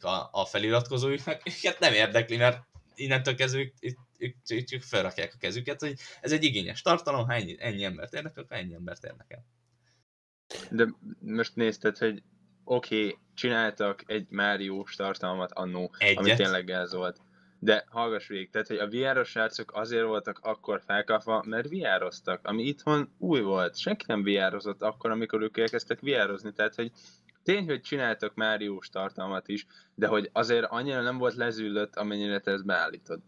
a, 0.00 0.28
a 0.30 0.44
feliratkozóiknak, 0.44 1.42
őket 1.44 1.78
nem 1.78 1.92
érdekli, 1.92 2.36
mert 2.36 2.66
innentől 2.94 3.34
kezdve 3.34 3.60
ők, 3.60 3.74
ők, 3.80 4.36
ők, 4.48 4.72
ők 4.72 4.82
felrakják 4.82 5.32
a 5.34 5.38
kezüket, 5.38 5.80
hogy 5.80 5.98
ez 6.20 6.32
egy 6.32 6.44
igényes 6.44 6.82
tartalom, 6.82 7.26
ha 7.26 7.34
ennyi, 7.34 7.56
ennyi 7.58 7.84
embert 7.84 8.14
érdekel, 8.14 8.42
akkor 8.42 8.56
ennyi 8.56 8.74
embert 8.74 9.04
érdekel. 9.04 9.44
De 10.70 10.86
most 11.20 11.56
nézted, 11.56 11.98
hogy 11.98 12.22
oké, 12.64 13.04
okay, 13.04 13.18
csináltak 13.34 14.02
egy 14.06 14.26
Máriós 14.30 14.94
tartalmat 14.94 15.52
annó, 15.52 15.94
Egyet. 15.98 16.18
ami 16.18 16.34
tényleg 16.34 16.70
ez 16.70 16.94
volt. 16.94 17.20
De 17.58 17.84
hallgass 17.88 18.26
végig, 18.26 18.50
tehát 18.50 18.66
hogy 18.66 18.76
a 18.76 18.88
VR-os 18.88 19.28
srácok 19.28 19.72
azért 19.74 20.04
voltak 20.04 20.38
akkor 20.42 20.82
felkapva, 20.86 21.44
mert 21.46 21.68
vr 21.68 22.12
ami 22.42 22.62
itthon 22.62 23.14
új 23.18 23.40
volt. 23.40 23.78
Senki 23.78 24.04
nem 24.08 24.22
vr 24.22 24.74
akkor, 24.78 25.10
amikor 25.10 25.42
ők 25.42 25.58
elkezdtek 25.58 26.00
vr 26.00 26.52
tehát 26.54 26.74
hogy 26.74 26.92
tény, 27.42 27.64
hogy 27.64 27.80
csináltak 27.80 28.34
Máriós 28.34 28.88
tartalmat 28.88 29.48
is, 29.48 29.66
de 29.94 30.06
hogy 30.06 30.30
azért 30.32 30.64
annyira 30.64 31.02
nem 31.02 31.18
volt 31.18 31.34
lezüllött, 31.34 31.96
amennyire 31.96 32.40
te 32.40 32.50
ezt 32.50 32.64
beállítod. 32.64 33.20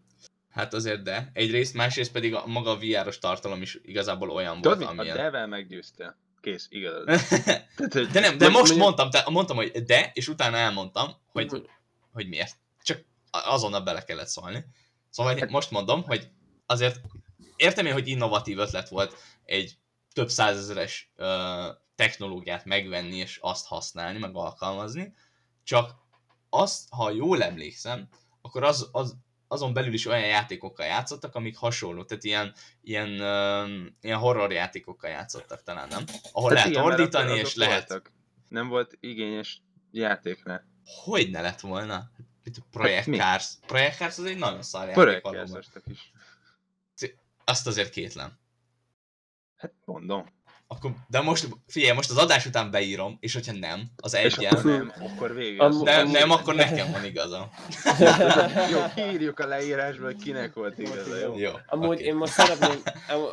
Hát 0.50 0.74
azért 0.74 1.02
de. 1.02 1.30
Egyrészt, 1.32 1.74
másrészt 1.74 2.12
pedig 2.12 2.34
a 2.34 2.46
maga 2.46 2.70
a 2.70 2.78
VR-os 2.78 3.18
tartalom 3.18 3.62
is 3.62 3.78
igazából 3.82 4.30
olyan 4.30 4.60
Tudod, 4.60 4.78
volt, 4.78 4.90
amilyen... 4.90 5.16
a 5.16 5.20
Devel 5.20 5.46
meggyőzte 5.46 6.16
kész, 6.40 6.66
igaz. 6.70 7.04
Tehát, 7.76 7.92
hogy, 7.92 8.06
de 8.06 8.20
nem, 8.20 8.38
de 8.38 8.48
most 8.48 8.56
mondjam, 8.56 8.78
mondtam, 8.78 9.10
te, 9.10 9.24
mondtam, 9.30 9.56
hogy 9.56 9.70
de, 9.70 10.10
és 10.14 10.28
utána 10.28 10.56
elmondtam, 10.56 11.16
hogy, 11.32 11.68
hogy 12.12 12.28
miért. 12.28 12.56
Csak 12.82 13.04
azonnal 13.30 13.80
bele 13.80 14.04
kellett 14.04 14.28
szólni. 14.28 14.64
Szóval 15.10 15.38
hát, 15.38 15.50
most 15.50 15.70
mondom, 15.70 16.02
hogy 16.02 16.28
azért 16.66 17.00
értem 17.56 17.86
én, 17.86 17.92
hogy 17.92 18.08
innovatív 18.08 18.58
ötlet 18.58 18.88
volt 18.88 19.16
egy 19.44 19.78
több 20.12 20.28
százezeres 20.28 21.12
uh, 21.16 21.26
technológiát 21.94 22.64
megvenni 22.64 23.16
és 23.16 23.38
azt 23.42 23.66
használni, 23.66 24.18
meg 24.18 24.36
alkalmazni, 24.36 25.14
csak 25.64 25.94
azt, 26.50 26.88
ha 26.90 27.10
jól 27.10 27.42
emlékszem, 27.42 28.08
akkor 28.42 28.64
az, 28.64 28.88
az 28.92 29.16
azon 29.48 29.72
belül 29.72 29.92
is 29.92 30.06
olyan 30.06 30.26
játékokkal 30.26 30.86
játszottak, 30.86 31.34
amik 31.34 31.56
hasonló, 31.56 32.04
tehát 32.04 32.24
ilyen, 32.24 32.54
ilyen, 32.80 33.08
ilyen 34.00 34.18
horror 34.18 34.52
játékokkal 34.52 35.10
játszottak 35.10 35.62
talán, 35.62 35.88
nem? 35.88 36.04
Ahol 36.32 36.52
tehát 36.52 36.68
lehet 36.68 36.84
ordítani, 36.84 37.38
és 37.38 37.54
lehet... 37.54 37.88
Voltak. 37.88 38.12
Nem 38.48 38.68
volt 38.68 38.96
igényes 39.00 39.62
játékra. 39.90 40.62
Hogy 41.04 41.30
ne 41.30 41.40
lett 41.40 41.60
volna? 41.60 42.10
Project 42.70 43.06
hát 43.06 43.16
Cars. 43.16 43.52
Project 43.66 43.96
Cars 43.96 44.18
az 44.18 44.24
egy 44.24 44.38
nagyon 44.38 44.62
szar 44.62 44.88
játék 44.88 45.20
Project 45.20 45.82
is. 45.86 46.12
Azt 47.44 47.66
azért 47.66 47.90
kétlem. 47.90 48.38
Hát 49.56 49.72
mondom. 49.84 50.36
Akkor, 50.70 50.90
de 51.08 51.20
most, 51.20 51.48
figyelj, 51.66 51.94
most 51.94 52.10
az 52.10 52.16
adás 52.16 52.46
után 52.46 52.70
beírom, 52.70 53.16
és 53.20 53.34
hogyha 53.34 53.52
nem, 53.52 53.80
az 53.96 54.14
egyen... 54.14 54.52
akkor 54.52 54.64
nem, 54.64 54.92
akkor 55.00 55.34
vége. 55.34 55.64
Am, 55.64 55.82
nem, 55.82 56.08
nem, 56.08 56.30
akkor 56.30 56.54
nekem 56.54 56.92
van 56.92 57.04
igazam. 57.04 57.50
jó, 58.72 58.78
kiírjuk 58.94 59.38
a 59.38 59.46
leírásba, 59.46 60.04
hogy 60.04 60.16
kinek 60.16 60.54
volt 60.54 60.78
igaza, 60.78 61.16
jó? 61.18 61.38
jó 61.38 61.50
amúgy 61.66 61.86
okay. 61.86 62.04
én 62.04 62.14
most 62.14 62.32
szeretném, 62.32 62.82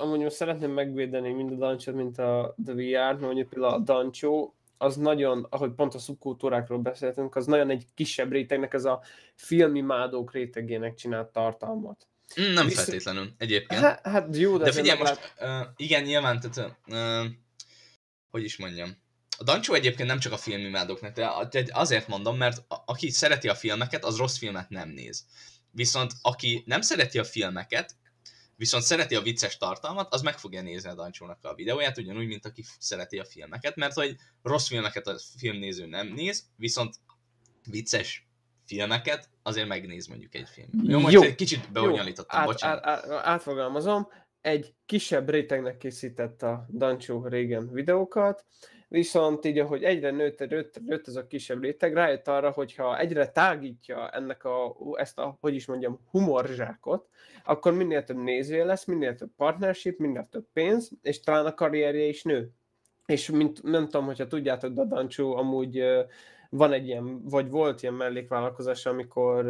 amúgy 0.02 0.20
most 0.20 0.36
szeretném 0.36 0.72
megvédeni 0.72 1.32
mind 1.32 1.52
a 1.52 1.56
Dancsot, 1.56 1.96
mint 1.96 2.20
a 2.20 2.56
The 2.66 2.74
VR-t, 2.74 2.92
mert 2.92 3.20
mondjuk 3.20 3.50
például 3.50 3.74
a 3.74 3.80
Dancsó, 3.80 4.56
az 4.78 4.96
nagyon, 4.96 5.48
ahogy 5.50 5.72
pont 5.72 5.94
a 5.94 6.00
szubkultúrákról 6.00 6.80
beszéltünk, 6.80 7.36
az 7.36 7.46
nagyon 7.46 7.70
egy 7.70 7.88
kisebb 7.94 8.32
rétegnek, 8.32 8.74
ez 8.74 8.86
a 8.86 9.02
filmimádók 9.36 10.32
rétegének 10.32 10.96
csinált 10.96 11.28
tartalmat. 11.28 12.08
Mm, 12.42 12.54
nem 12.54 12.66
Visz... 12.68 12.76
feltétlenül, 12.76 13.34
egyébként. 13.38 13.82
Hát, 13.82 14.08
hát 14.08 14.38
jó, 14.38 14.58
de, 14.58 14.64
de 14.64 14.72
figyelj, 14.72 15.00
most, 15.00 15.34
uh, 15.40 15.68
igen, 15.76 16.04
nyilván, 16.04 16.40
tehát, 16.40 16.80
uh, 16.88 17.32
hogy 18.30 18.44
is 18.44 18.58
mondjam, 18.58 19.04
a 19.38 19.44
Dancsó 19.44 19.74
egyébként 19.74 20.08
nem 20.08 20.20
csak 20.20 20.32
a 20.32 20.38
filmimádóknak, 20.38 21.14
de 21.14 21.70
azért 21.72 22.08
mondom, 22.08 22.38
mert 22.38 22.58
a, 22.68 22.84
aki 22.86 23.10
szereti 23.10 23.48
a 23.48 23.56
filmeket, 23.56 24.06
az 24.06 24.18
rossz 24.18 24.38
filmet 24.38 24.70
nem 24.70 24.90
néz. 24.90 25.26
Viszont 25.72 26.14
aki 26.22 26.64
nem 26.66 26.82
szereti 26.82 27.20
a 27.20 27.24
filmeket, 27.24 27.96
viszont 28.56 28.84
szereti 28.84 29.16
a 29.16 29.22
vicces 29.22 29.58
tartalmat, 29.58 30.14
az 30.14 30.22
meg 30.22 30.40
fogja 30.40 30.62
nézni 30.62 30.90
a 30.90 30.96
Dancsónak 30.96 31.44
a 31.44 31.54
videóját, 31.54 31.98
ugyanúgy, 31.98 32.28
mint 32.28 32.46
aki 32.46 32.66
szereti 32.80 33.20
a 33.20 33.26
filmeket, 33.26 33.76
mert 33.76 33.94
hogy 33.94 34.16
rossz 34.42 34.68
filmeket 34.68 35.08
a 35.08 35.20
filmnéző 35.38 35.86
nem 35.86 36.08
néz, 36.08 36.44
viszont 36.56 36.96
vicces 37.70 38.25
filmeket 38.66 39.30
azért 39.44 39.68
megnéz 39.68 40.08
mondjuk 40.08 40.36
egy 40.36 40.50
film. 40.50 40.70
Jó, 40.84 41.00
most 41.00 41.22
egy 41.22 41.36
kicsit 41.36 41.72
beonyalítottam, 41.72 42.40
át, 42.40 42.46
bocsánat. 42.46 42.86
Át, 42.86 43.06
át, 43.06 43.26
átfogalmazom, 43.26 44.08
egy 44.42 44.74
kisebb 44.86 45.30
rétegnek 45.30 45.78
készített 45.78 46.42
a 46.42 46.66
Dancsó 46.70 47.28
régen 47.28 47.72
videókat, 47.72 48.46
viszont 48.88 49.46
így, 49.46 49.60
ahogy 49.60 49.84
egyre 49.84 50.12
nőtt, 50.12 50.40
nőtt, 50.50 50.82
nőtt 50.86 51.08
ez 51.08 51.16
a 51.16 51.28
kisebb 51.28 51.62
réteg, 51.62 51.94
rájött 51.94 52.28
arra, 52.28 52.52
hogyha 52.52 53.00
egyre 53.00 53.28
tágítja 53.28 54.10
ennek 54.10 54.44
a, 54.44 54.76
ezt 54.94 55.20
a, 55.20 55.38
hogy 55.40 55.56
is 55.56 55.66
mondjam, 55.66 56.00
humorzsákot, 56.12 57.08
akkor 57.44 57.74
minél 57.74 58.04
több 58.04 58.18
nézője 58.18 58.66
lesz, 58.66 58.86
minél 58.86 59.16
több 59.16 59.32
partnership, 59.38 60.00
minél 60.00 60.28
több 60.32 60.46
pénz, 60.54 60.92
és 61.02 61.20
talán 61.20 61.46
a 61.46 61.54
karrierje 61.54 62.06
is 62.06 62.24
nő. 62.24 62.52
És 63.06 63.30
mint, 63.30 63.64
nem 63.64 63.84
tudom, 63.86 64.06
hogyha 64.06 64.28
tudjátok, 64.28 64.74
Dadancsú 64.74 65.32
amúgy 65.32 65.84
van 66.56 66.74
egy 66.74 66.88
ilyen, 66.88 67.22
vagy 67.30 67.50
volt 67.50 67.82
ilyen 67.82 67.94
mellékvállalkozás, 67.94 68.86
amikor, 68.86 69.46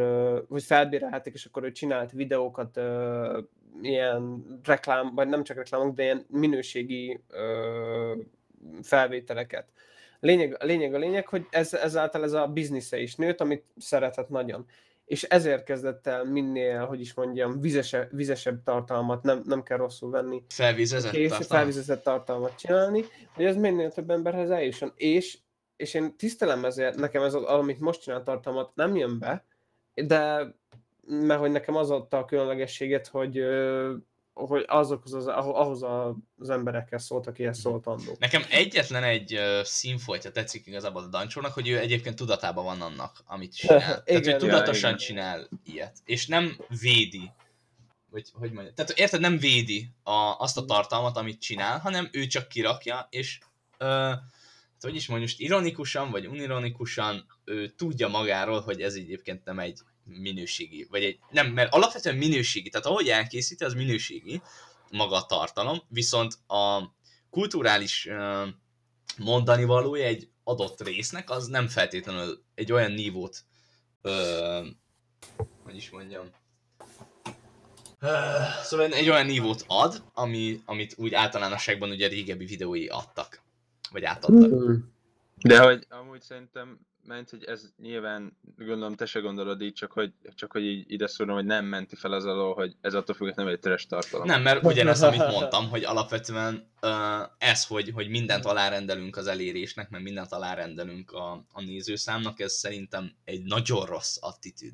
hogy 0.50 0.64
felbérelhetik, 0.64 1.34
és 1.34 1.46
akkor 1.46 1.64
ő 1.64 1.72
csinált 1.72 2.12
videókat, 2.12 2.80
ilyen 3.82 4.46
reklám, 4.64 5.16
vagy 5.16 5.28
nem 5.28 5.44
csak 5.44 5.58
reklámok, 5.58 5.96
de 5.96 6.04
ilyen 6.04 6.26
minőségi 6.30 7.20
felvételeket. 8.82 9.68
Lényeg, 10.20 10.58
a 10.60 10.66
lényeg 10.66 10.94
a 10.94 10.98
lényeg, 10.98 11.28
hogy 11.28 11.46
ez, 11.50 11.74
ezáltal 11.74 12.24
ez 12.24 12.34
a 12.34 12.48
biznisze 12.48 13.00
is 13.00 13.16
nőtt, 13.16 13.42
amit 13.42 13.64
szeretett 13.78 14.30
nagyon. 14.30 14.66
És 15.06 15.24
ezért 15.24 15.64
kezdett 15.64 16.08
el 16.08 16.24
minél, 16.24 16.86
hogy 16.86 17.00
is 17.00 17.14
mondjam, 17.14 17.62
vizesebb, 17.62 18.16
vizesebb 18.16 18.64
tartalmat, 18.64 19.24
nem, 19.24 19.42
nem 19.46 19.64
kell 19.64 19.78
rosszul 19.78 20.10
venni. 20.10 20.44
Felvizezett 20.50 21.12
tartalmat. 21.12 21.46
Felvizezett 21.48 22.04
tartalmat 22.04 22.56
csinálni, 22.56 23.04
hogy 23.34 23.46
ez 23.46 23.56
minél 23.56 23.92
több 23.92 24.10
emberhez 24.10 24.50
eljusson. 24.50 24.92
És 24.96 25.38
és 25.76 25.94
én 25.94 26.18
tisztelem 26.18 26.66
ezért, 26.66 26.96
nekem 26.96 27.24
ez 27.24 27.34
az, 27.34 27.44
amit 27.44 27.80
most 27.80 28.02
csinál 28.02 28.24
tartalmat 28.24 28.76
nem 28.76 28.96
jön 28.96 29.20
be, 29.20 29.46
de 29.94 30.54
mert 31.08 31.40
hogy 31.40 31.52
nekem 31.52 31.76
az 31.76 31.92
adta 31.92 32.18
a 32.18 32.26
különlegességet, 32.26 33.08
hogy 33.08 33.44
hogy 34.36 34.64
azokhoz 34.68 35.14
az, 35.14 35.28
ahhoz 35.28 35.84
az 36.38 36.50
emberekkel 36.50 37.00
szólt, 37.00 37.28
akihez 37.28 37.60
szólt 37.60 37.88
annó. 37.88 38.16
Nekem 38.20 38.44
egyetlen 38.50 39.04
egy 39.04 39.40
színfoltja 39.64 40.32
tetszik 40.32 40.68
igazából 40.68 41.04
a 41.04 41.08
Dancsónak, 41.08 41.54
hogy 41.54 41.68
ő 41.70 41.80
egyébként 41.80 42.16
tudatában 42.16 42.64
van 42.64 42.82
annak, 42.82 43.24
amit 43.26 43.56
csinál. 43.58 43.78
igen, 43.78 44.22
Tehát, 44.22 44.26
hogy 44.26 44.50
tudatosan 44.50 44.92
ja, 44.92 44.98
csinál 44.98 45.48
ilyet. 45.64 45.98
És 46.06 46.28
nem 46.28 46.58
védi, 46.82 47.32
vagy 48.10 48.30
hogy 48.34 48.52
mondja. 48.52 48.74
Tehát 48.74 48.92
érted, 48.92 49.20
nem 49.20 49.38
védi 49.38 49.90
a, 50.04 50.36
azt 50.38 50.58
a 50.58 50.66
tartalmat, 50.66 51.18
amit 51.18 51.42
csinál, 51.42 51.80
hanem 51.80 52.10
ő 52.12 52.26
csak 52.26 52.48
kirakja, 52.48 53.08
és 53.10 53.40
uh, 53.80 54.12
hogy 54.86 54.96
is 54.96 55.08
mondjuk, 55.08 55.40
ironikusan 55.40 56.12
vagy 56.12 56.28
unironikusan 56.28 57.26
ő 57.44 57.70
tudja 57.70 58.08
magáról, 58.08 58.62
hogy 58.62 58.82
ez 58.82 58.94
egyébként 58.94 59.46
nem 59.46 59.60
egy 59.60 59.80
minőségi, 60.04 60.88
vagy 60.90 61.04
egy, 61.04 61.20
nem, 61.32 61.48
mert 61.48 61.74
alapvetően 61.74 62.16
minőségi, 62.16 62.70
tehát 62.70 62.86
ahogy 62.86 63.08
elkészíti, 63.08 63.64
az 63.64 63.74
minőségi 63.74 64.42
maga 64.92 65.16
a 65.16 65.26
tartalom, 65.26 65.82
viszont 65.88 66.38
a 66.48 66.94
kulturális 67.30 68.10
mondani 69.18 69.64
valója 69.64 70.06
egy 70.06 70.30
adott 70.44 70.82
résznek, 70.82 71.30
az 71.30 71.48
nem 71.48 71.68
feltétlenül 71.68 72.44
egy 72.56 72.72
olyan 72.72 72.92
nívót, 72.92 73.44
uh, 74.02 74.68
hogy 75.64 75.76
is 75.76 75.90
mondjam, 75.90 76.30
szóval 78.64 78.94
egy 78.94 79.10
olyan 79.10 79.26
nívót 79.26 79.64
ad, 79.68 80.04
ami, 80.14 80.62
amit 80.66 80.94
úgy 80.98 81.14
általánosságban 81.14 81.90
ugye 81.90 82.08
régebbi 82.08 82.46
videói 82.46 82.88
adtak 82.88 83.45
vagy 83.92 84.04
átadtak. 84.04 84.50
Hmm. 84.50 84.94
De 85.36 85.60
hogy 85.60 85.86
amúgy 85.90 86.22
szerintem 86.22 86.80
ment, 87.08 87.30
hogy 87.30 87.44
ez 87.44 87.74
nyilván, 87.78 88.38
gondolom 88.58 88.96
te 88.96 89.06
se 89.06 89.20
gondolod 89.20 89.62
így, 89.62 89.74
csak 89.74 89.92
hogy, 89.92 90.14
csak 90.36 90.52
hogy 90.52 90.64
így 90.64 90.92
ide 90.92 91.08
szúrom, 91.08 91.36
hogy 91.36 91.46
nem 91.46 91.66
menti 91.66 91.96
fel 91.96 92.12
az 92.12 92.26
alól, 92.26 92.54
hogy 92.54 92.76
ez 92.82 92.94
attól 92.94 93.16
függ, 93.16 93.36
nem 93.36 93.48
egy 93.48 93.60
teres 93.60 93.86
tartalom. 93.86 94.28
Nem, 94.28 94.42
mert 94.42 94.66
ugyanez, 94.66 95.02
amit 95.02 95.32
mondtam, 95.38 95.70
hogy 95.70 95.84
alapvetően 95.84 96.72
uh, 96.82 96.92
ez, 97.38 97.66
hogy, 97.66 97.92
hogy 97.94 98.10
mindent 98.10 98.46
alárendelünk 98.46 99.18
az 99.18 99.28
elérésnek, 99.28 99.90
mert 99.90 100.04
mindent 100.04 100.32
alárendelünk 100.32 101.12
a, 101.12 101.46
a 101.52 101.62
nézőszámnak, 101.62 102.40
ez 102.40 102.54
szerintem 102.54 103.12
egy 103.24 103.44
nagyon 103.44 103.86
rossz 103.86 104.18
attitűd. 104.20 104.74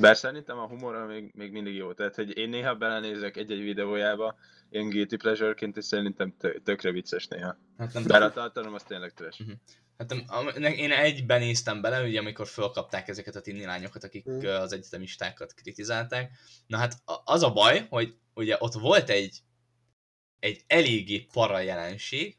Bár 0.00 0.16
szerintem 0.16 0.58
a 0.58 0.66
humor 0.66 1.06
még, 1.06 1.30
még 1.34 1.52
mindig 1.52 1.74
jó. 1.74 1.92
Tehát, 1.92 2.14
hogy 2.14 2.36
én 2.36 2.48
néha 2.48 2.74
belenézek 2.74 3.36
egy-egy 3.36 3.62
videójába, 3.62 4.36
ilyen 4.70 4.88
guilty 4.88 5.16
pleasure-ként, 5.16 5.76
és 5.76 5.84
szerintem 5.84 6.36
tökre 6.64 6.90
vicces 6.90 7.26
néha. 7.26 7.58
Hát 7.78 7.92
nem 7.92 8.04
Bár 8.06 8.22
a 8.22 8.32
tartalom 8.32 8.74
az 8.74 8.82
tényleg 8.82 9.12
trash. 9.12 9.40
Uh-huh. 9.40 9.56
Hát 9.98 10.12
én 10.76 10.92
egyben 10.92 11.40
néztem 11.40 11.80
bele, 11.80 12.02
ugye 12.02 12.18
amikor 12.18 12.46
fölkapták 12.46 13.08
ezeket 13.08 13.36
a 13.36 13.40
tini 13.40 13.64
lányokat, 13.64 14.04
akik 14.04 14.26
uh 14.26 14.60
az 14.60 14.72
egyetemistákat 14.72 15.54
kritizálták. 15.54 16.32
Na 16.66 16.76
hát 16.76 16.94
az 17.24 17.42
a 17.42 17.52
baj, 17.52 17.86
hogy 17.88 18.14
ugye 18.34 18.56
ott 18.58 18.72
volt 18.72 19.10
egy, 19.10 19.38
egy 20.38 20.64
eléggé 20.66 21.26
para 21.32 21.60
jelenség, 21.60 22.36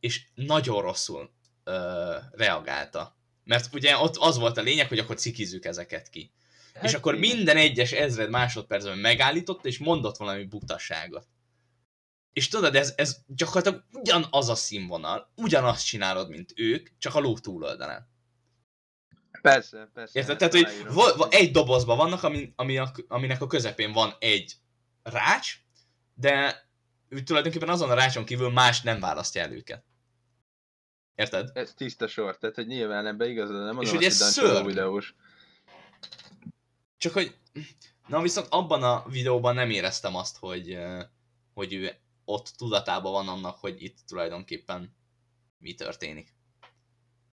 és 0.00 0.26
nagyon 0.34 0.82
rosszul 0.82 1.30
ö, 1.64 2.14
reagálta. 2.30 3.16
Mert 3.44 3.74
ugye 3.74 3.96
ott 3.96 4.16
az 4.16 4.38
volt 4.38 4.56
a 4.56 4.62
lényeg, 4.62 4.88
hogy 4.88 4.98
akkor 4.98 5.16
cikizzük 5.16 5.64
ezeket 5.64 6.08
ki. 6.08 6.32
Hát 6.76 6.84
és 6.84 6.94
akkor 6.94 7.14
minden 7.14 7.56
egyes 7.56 7.92
ezred 7.92 8.30
másodpercben 8.30 8.98
megállított, 8.98 9.64
és 9.66 9.78
mondott 9.78 10.16
valami 10.16 10.44
butaságot. 10.44 11.28
És 12.32 12.48
tudod, 12.48 12.74
ez, 12.74 12.92
ez 12.96 13.16
gyakorlatilag 13.26 13.84
ugyanaz 13.92 14.48
a 14.48 14.54
színvonal, 14.54 15.32
ugyanazt 15.36 15.86
csinálod, 15.86 16.28
mint 16.28 16.52
ők, 16.56 16.88
csak 16.98 17.14
a 17.14 17.20
ló 17.20 17.38
túloldalán. 17.38 18.08
Persze, 19.42 19.90
persze. 19.94 20.18
Érted? 20.18 20.36
Tehát, 20.36 20.52
hogy 20.54 20.92
vo- 20.92 21.34
egy 21.34 21.50
dobozban 21.50 21.96
vannak, 21.96 22.22
ami, 22.22 22.52
ami 22.56 22.78
a, 22.78 22.92
aminek 23.08 23.40
a 23.40 23.46
közepén 23.46 23.92
van 23.92 24.14
egy 24.18 24.54
rács, 25.02 25.56
de 26.14 26.64
ő 27.08 27.22
tulajdonképpen 27.22 27.68
azon 27.68 27.90
a 27.90 27.94
rácson 27.94 28.24
kívül 28.24 28.50
más 28.50 28.82
nem 28.82 29.00
választja 29.00 29.42
el 29.42 29.52
őket. 29.52 29.84
Érted? 31.14 31.50
Ez 31.54 31.74
tiszta 31.74 32.08
sor, 32.08 32.38
tehát 32.38 32.54
hogy 32.54 32.66
nyilván 32.66 33.06
ebbe 33.06 33.26
igazad, 33.26 33.64
nem 33.64 33.74
mondom, 33.74 33.94
hogy 33.94 34.04
ez 34.04 34.32
szörny. 34.32 34.66
videós. 34.66 35.14
Csak 36.98 37.12
hogy, 37.12 37.36
na 38.06 38.22
viszont 38.22 38.46
abban 38.50 38.82
a 38.82 39.08
videóban 39.08 39.54
nem 39.54 39.70
éreztem 39.70 40.14
azt, 40.14 40.36
hogy, 40.36 40.78
hogy 41.54 41.72
ő 41.72 41.96
ott 42.24 42.52
tudatában 42.56 43.12
van 43.12 43.28
annak, 43.28 43.58
hogy 43.58 43.82
itt 43.82 43.98
tulajdonképpen 44.06 44.96
mi 45.58 45.74
történik. 45.74 46.34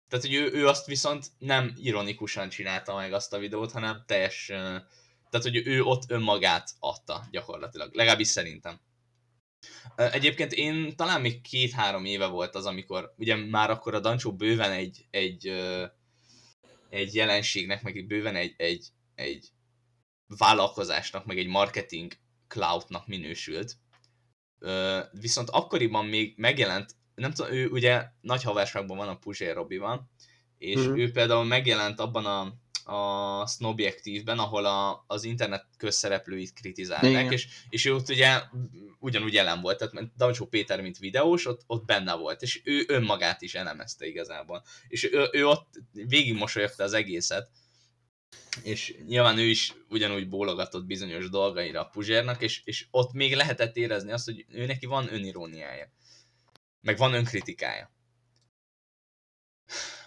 Tehát, 0.09 0.25
hogy 0.25 0.35
ő, 0.35 0.53
ő 0.53 0.69
azt 0.69 0.87
viszont 0.87 1.27
nem 1.39 1.75
ironikusan 1.77 2.49
csinálta 2.49 2.95
meg 2.95 3.13
azt 3.13 3.33
a 3.33 3.39
videót, 3.39 3.73
hanem 3.73 4.03
teljes... 4.07 4.47
Tehát, 5.31 5.47
hogy 5.47 5.67
ő 5.67 5.83
ott 5.83 6.11
önmagát 6.11 6.71
adta 6.79 7.27
gyakorlatilag. 7.31 7.95
Legalábbis 7.95 8.29
szerintem. 8.29 8.81
Egyébként 9.97 10.53
én 10.53 10.97
talán 10.97 11.21
még 11.21 11.41
két-három 11.41 12.05
éve 12.05 12.27
volt 12.27 12.55
az, 12.55 12.67
amikor 12.67 13.15
ugye 13.17 13.37
már 13.37 13.71
akkor 13.71 13.95
a 13.95 14.01
Dancsó 14.01 14.33
bőven 14.33 14.71
egy, 14.71 15.07
egy, 15.11 15.47
egy 16.89 17.15
jelenségnek, 17.15 17.83
meg 17.83 18.07
bőven 18.07 18.37
egy, 18.37 18.55
egy, 18.57 18.89
egy 19.21 19.49
vállalkozásnak, 20.27 21.27
meg 21.27 21.39
egy 21.39 21.47
marketing 21.47 22.13
cloudnak 22.49 23.07
minősült 23.07 23.77
viszont 25.13 25.51
akkoriban 25.51 26.07
még 26.07 26.35
megjelent, 26.37 26.95
nem 27.15 27.33
tudom, 27.33 27.53
ő 27.53 27.69
ugye 27.69 28.05
nagy 28.21 28.43
haverságban 28.43 28.97
van 28.97 29.09
a 29.09 29.19
Puzsér 29.19 29.55
Robival, 29.55 30.11
és 30.59 30.79
mm-hmm. 30.79 30.99
ő 30.99 31.11
például 31.11 31.45
megjelent 31.45 32.01
abban 32.01 32.27
a, 32.27 32.55
a 32.93 33.47
Snobjektívben, 33.47 34.39
ahol 34.39 34.65
a, 34.65 35.05
az 35.07 35.25
internet 35.25 35.67
közszereplőit 35.77 36.53
kritizálták, 36.53 37.33
és, 37.33 37.49
és 37.69 37.85
ő 37.85 37.95
ott 37.95 38.09
ugye 38.09 38.43
ugyanúgy 38.99 39.33
jelen 39.33 39.61
volt, 39.61 39.79
tehát 39.79 40.17
Dancsó 40.17 40.47
Péter, 40.47 40.81
mint 40.81 40.99
videós, 40.99 41.47
ott, 41.47 41.63
ott 41.67 41.85
benne 41.85 42.15
volt, 42.15 42.43
és 42.43 42.61
ő 42.65 42.85
önmagát 42.89 43.43
is 43.43 43.55
elemezte 43.55 44.07
igazából. 44.07 44.65
És 44.89 45.13
ő, 45.13 45.29
ő 45.33 45.47
ott 45.47 45.69
végig 45.93 46.35
mosolyogta 46.35 46.85
az 46.85 46.93
egészet, 46.93 47.51
és 48.63 48.97
nyilván 49.07 49.39
ő 49.39 49.45
is 49.45 49.75
ugyanúgy 49.89 50.29
bólogatott 50.29 50.85
bizonyos 50.85 51.29
dolgaira 51.29 51.81
a 51.81 51.89
Puzsérnak, 51.89 52.43
és, 52.43 52.63
és 52.65 52.87
ott 52.91 53.13
még 53.13 53.35
lehetett 53.35 53.77
érezni 53.77 54.13
azt, 54.13 54.25
hogy 54.25 54.45
ő 54.49 54.67
neki 54.67 54.87
van 54.87 55.13
öniróniája. 55.13 55.93
Meg 56.81 56.99
van 56.99 57.15
önkritikája. 57.15 57.91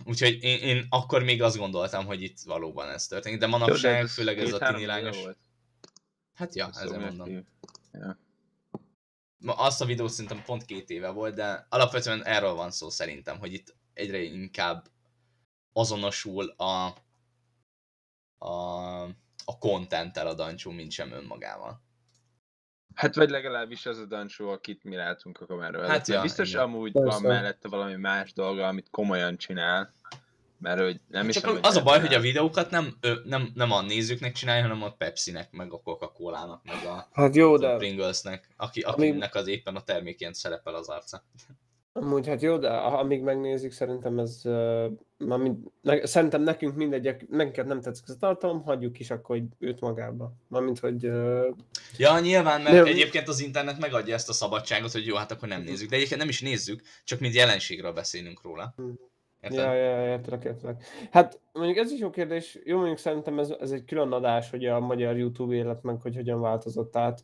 Úgyhogy 0.06 0.44
én, 0.44 0.60
én 0.60 0.86
akkor 0.90 1.24
még 1.24 1.42
azt 1.42 1.58
gondoltam, 1.58 2.06
hogy 2.06 2.22
itt 2.22 2.40
valóban 2.40 2.90
ez 2.90 3.08
történik, 3.08 3.40
de 3.40 3.48
manapság, 3.48 4.02
Jó, 4.02 4.08
főleg 4.08 4.40
ez 4.40 4.54
a 4.54 4.58
tini 4.58 4.86
lányos... 4.86 5.18
Hát 6.34 6.56
ja, 6.56 6.70
ezzel 6.74 7.00
mondom. 7.00 7.46
Ja. 7.92 8.20
Ma 9.38 9.54
azt 9.54 9.82
a 9.82 9.86
videót 9.86 10.10
szerintem 10.10 10.44
pont 10.44 10.66
két 10.66 10.90
éve 10.90 11.10
volt, 11.10 11.36
de 11.36 11.66
alapvetően 11.70 12.26
erről 12.26 12.54
van 12.54 12.72
szó 12.72 12.90
szerintem, 12.90 13.40
hogy 13.40 13.54
itt 13.54 13.76
egyre 13.94 14.22
inkább 14.22 14.88
azonosul 15.74 16.50
a 16.50 17.03
a, 18.44 19.04
a 19.46 19.58
contenttel 19.60 20.28
a 20.28 20.34
Dancsó, 20.34 20.72
mint 20.72 20.92
sem 20.92 21.12
önmagával. 21.12 21.82
Hát 22.96 23.16
vagy 23.16 23.30
legalábbis 23.30 23.86
az 23.86 23.98
a 23.98 24.06
Dancsó, 24.06 24.50
akit 24.50 24.84
mi 24.84 24.96
látunk 24.96 25.42
a 25.42 25.46
kamera 25.46 25.88
Hát 25.88 26.08
ja, 26.08 26.22
biztos 26.22 26.50
igen. 26.50 26.62
amúgy 26.62 26.92
Persze. 26.92 27.10
van 27.10 27.22
mellette 27.22 27.68
valami 27.68 27.96
más 27.96 28.34
dolga, 28.34 28.68
amit 28.68 28.90
komolyan 28.90 29.38
csinál, 29.38 29.94
mert 30.58 30.80
hogy 30.80 31.00
nem 31.08 31.30
is 31.30 31.36
Csak 31.36 31.60
az 31.62 31.76
a 31.76 31.84
baj, 31.84 32.00
hogy 32.00 32.14
a 32.14 32.20
videókat 32.20 32.70
nem, 32.70 32.98
nem, 33.26 33.52
nem 33.54 33.72
a 33.72 33.82
nézőknek 33.82 34.32
csinálja, 34.32 34.62
hanem 34.62 34.84
a 34.84 34.92
Pepsi-nek, 34.92 35.52
meg 35.52 35.74
a 35.74 35.82
Coca-Cola-nak, 35.82 36.64
meg 36.64 36.86
a, 36.86 37.08
hát 37.14 37.36
jó, 37.36 37.58
de... 37.58 37.76
Pringlesnek, 37.76 38.50
aki, 38.58 38.82
akinek 38.82 39.36
az 39.36 39.48
éppen 39.48 39.76
a 39.76 39.84
termékén 39.84 40.34
szerepel 40.34 40.76
az 40.76 40.90
arca. 40.90 41.24
Amúgy 41.96 42.28
hát 42.28 42.42
jó, 42.42 42.58
de 42.58 42.70
amíg 42.70 43.22
megnézik, 43.22 43.72
szerintem 43.72 44.20
ez, 44.20 44.42
uh, 44.44 45.38
mind, 45.38 45.58
ne, 45.82 46.06
szerintem 46.06 46.42
nekünk 46.42 46.76
mindegy, 46.76 47.16
nekünk 47.30 47.68
nem 47.68 47.82
tetszik 47.82 48.04
ez 48.08 48.14
a 48.14 48.18
tartalom, 48.20 48.64
hagyjuk 48.64 49.00
is 49.00 49.12
akkor 49.12 49.38
hogy 49.38 49.48
őt 49.60 49.80
magába. 49.80 50.34
Mármint, 50.48 50.80
hogy... 50.80 51.06
Uh, 51.06 51.56
ja, 51.98 52.20
nyilván, 52.20 52.62
mert 52.62 52.76
nem. 52.76 52.86
egyébként 52.86 53.28
az 53.28 53.42
internet 53.42 53.80
megadja 53.80 54.14
ezt 54.14 54.30
a 54.30 54.34
szabadságot, 54.34 54.92
hogy 54.92 55.06
jó, 55.06 55.16
hát 55.16 55.32
akkor 55.32 55.48
nem 55.48 55.62
nézzük. 55.62 55.90
De 55.90 55.96
egyébként 55.96 56.20
nem 56.20 56.30
is 56.30 56.42
nézzük, 56.42 56.82
csak 57.04 57.20
mint 57.20 57.34
jelenségről 57.34 57.94
beszélünk 57.94 58.42
róla. 58.44 58.74
Hmm. 58.76 59.00
Érted? 59.44 59.60
Ja, 59.60 59.74
ja, 59.74 60.08
értelek, 60.08 60.44
értelek. 60.44 60.84
Hát 61.12 61.40
mondjuk 61.52 61.78
ez 61.78 61.92
is 61.92 62.00
jó 62.00 62.10
kérdés. 62.10 62.60
Jó, 62.64 62.78
mondjuk 62.78 62.98
szerintem 62.98 63.40
ez, 63.40 63.50
ez 63.60 63.72
egy 63.72 63.86
külön 63.86 64.12
adás, 64.12 64.50
hogy 64.50 64.66
a 64.66 64.80
magyar 64.80 65.18
YouTube 65.18 65.56
élet 65.56 65.84
meg, 65.84 66.02
hogy 66.02 66.16
hogyan 66.16 66.42
változott 66.42 66.96
át. 66.96 67.24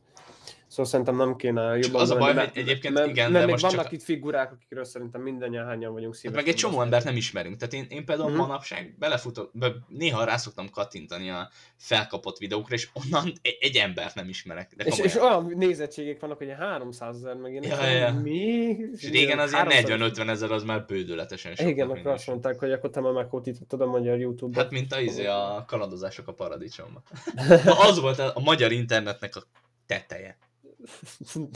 Szóval 0.69 0.85
szerintem 0.85 1.15
nem 1.15 1.35
kéne 1.35 1.77
jobban 1.77 2.01
az 2.01 2.09
a 2.09 2.17
baj, 2.17 2.33
hogy 2.33 2.49
egyébként 2.53 2.93
mert, 2.93 3.07
igen, 3.07 3.31
mert 3.31 3.45
de 3.45 3.51
most 3.51 3.63
vannak 3.63 3.83
csak... 3.83 3.91
itt 3.91 4.03
figurák, 4.03 4.51
akikről 4.51 4.83
szerintem 4.83 5.21
mindannyian 5.21 5.65
hányan 5.65 5.93
vagyunk 5.93 6.15
szívesen. 6.15 6.37
Hát 6.37 6.45
meg 6.45 6.53
egy 6.53 6.59
csomó 6.59 6.81
embert 6.81 7.05
nem 7.05 7.15
ismerünk. 7.15 7.57
Tehát 7.57 7.73
én, 7.73 7.85
én 7.97 8.05
például 8.05 8.29
mm-hmm. 8.29 8.39
manapság 8.39 8.95
belefutok, 8.99 9.49
be, 9.53 9.71
néha 9.87 10.23
rá 10.23 10.37
szoktam 10.37 10.69
kattintani 10.69 11.29
a 11.29 11.49
felkapott 11.75 12.37
videókra, 12.37 12.75
és 12.75 12.89
onnan 12.93 13.33
egy, 13.41 13.57
egy 13.59 13.75
embert 13.75 14.15
nem 14.15 14.29
ismerek. 14.29 14.73
De 14.75 14.83
és, 14.83 14.99
és, 14.99 15.15
olyan 15.15 15.53
nézettségek 15.55 16.19
vannak, 16.19 16.37
hogy 16.37 16.53
300 16.59 17.15
ezer 17.15 17.35
meg 17.35 17.53
én 17.53 17.63
ja, 17.63 17.85
ja. 17.85 18.13
mi? 18.13 18.77
És 18.93 19.09
régen 19.09 19.39
az 19.39 19.51
ilyen 19.51 19.67
40-50 19.69 20.29
ezer 20.29 20.51
az 20.51 20.63
már 20.63 20.85
bődületesen 20.85 21.55
sok. 21.55 21.67
Igen, 21.67 21.89
akkor 21.89 22.11
azt 22.11 22.27
mondták, 22.27 22.59
hogy 22.59 22.71
akkor 22.71 22.89
te 22.89 22.99
már 22.99 23.11
megkótítottad 23.11 23.81
a 23.81 23.85
magyar 23.85 24.19
YouTube-ot. 24.19 24.63
Hát 24.63 24.71
mint 24.71 24.93
a, 24.93 24.99
izé, 24.99 25.25
a 25.25 25.65
kalandozások 25.67 26.27
a 26.27 26.33
paradicsomban. 26.33 27.03
az 27.89 27.99
volt 27.99 28.19
a, 28.19 28.31
a 28.35 28.39
magyar 28.39 28.71
internetnek 28.71 29.35
a 29.35 29.41
teteje. 29.85 30.37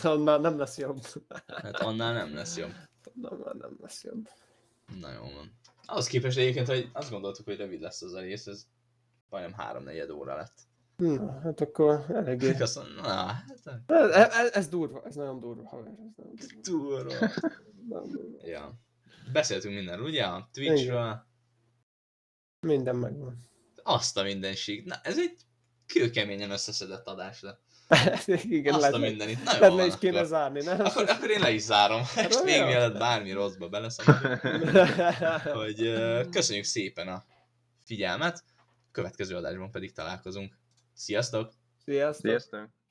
Annál 0.04 0.40
nem 0.40 0.58
lesz 0.58 0.78
jobb. 0.78 1.06
Hát 1.48 1.80
annál 1.80 2.14
nem 2.14 2.34
lesz 2.36 2.58
jobb. 2.58 2.74
Annál 3.22 3.54
nem 3.54 3.78
lesz 3.82 4.04
jobb. 4.04 4.30
Na 5.00 5.12
jó 5.12 5.22
van. 5.22 5.60
Ahhoz 5.86 6.08
képest 6.08 6.38
egyébként, 6.38 6.68
hogy 6.68 6.90
azt 6.94 7.10
gondoltuk, 7.10 7.46
hogy 7.46 7.58
rövid 7.58 7.82
lesz 7.82 8.02
az 8.02 8.14
a 8.14 8.20
rész, 8.20 8.48
ez 8.48 8.68
majdnem 9.30 9.54
három 9.54 9.84
negyed 9.84 10.10
óra 10.10 10.36
lett. 10.36 10.54
Na, 10.96 11.40
hát 11.44 11.62
akkor 11.62 12.06
eléggé. 12.10 12.56
Köszönöm. 12.56 12.96
Na, 12.96 13.08
hát... 13.08 13.60
Ez, 13.86 14.10
ez, 14.10 14.52
ez, 14.52 14.68
durva, 14.68 15.04
ez 15.06 15.16
nagyon 15.16 15.40
durva, 15.40 15.68
haver. 15.68 15.94
Ez 16.36 16.46
nagyon 16.48 16.62
durva. 16.62 17.04
durva. 17.88 18.46
ja. 18.46 18.74
Beszéltünk 19.32 19.76
mindenről, 19.76 20.06
ugye? 20.06 20.24
A 20.24 20.50
Twitchről. 20.52 21.26
Minden 22.60 22.96
megvan. 22.96 23.40
Azt 23.84 24.18
a 24.18 24.24
mindenség. 24.24 24.86
Na, 24.86 24.96
ez 25.04 25.20
egy 25.20 25.36
kőkeményen 25.86 26.52
összeszedett 26.52 27.08
adás 27.08 27.42
lett. 27.42 27.62
Igen, 28.44 28.74
Azt 28.74 28.94
a 28.94 28.98
mindenit. 28.98 29.44
Na 29.44 29.66
jó, 29.66 29.76
le 29.76 29.86
is 29.86 29.98
kéne 30.00 30.24
zárni, 30.24 30.64
nem? 30.64 30.80
Akkor, 30.80 31.10
akkor 31.10 31.30
én 31.30 31.40
le 31.40 31.52
is 31.52 31.62
zárom. 31.62 32.02
Hát 32.16 32.44
még 32.44 32.64
mielőtt 32.64 32.98
bármi 32.98 33.32
rosszba 33.32 33.70
beleszem. 33.70 34.16
hogy 35.64 35.88
uh, 35.88 36.30
köszönjük 36.30 36.66
szépen 36.66 37.08
a 37.08 37.24
figyelmet. 37.86 38.44
Következő 38.92 39.36
adásban 39.36 39.72
pedig 39.72 39.94
találkozunk. 39.94 40.58
Sziasztok! 40.94 41.54
Sziasztok! 41.86 42.30
Sziasztok! 42.30 42.83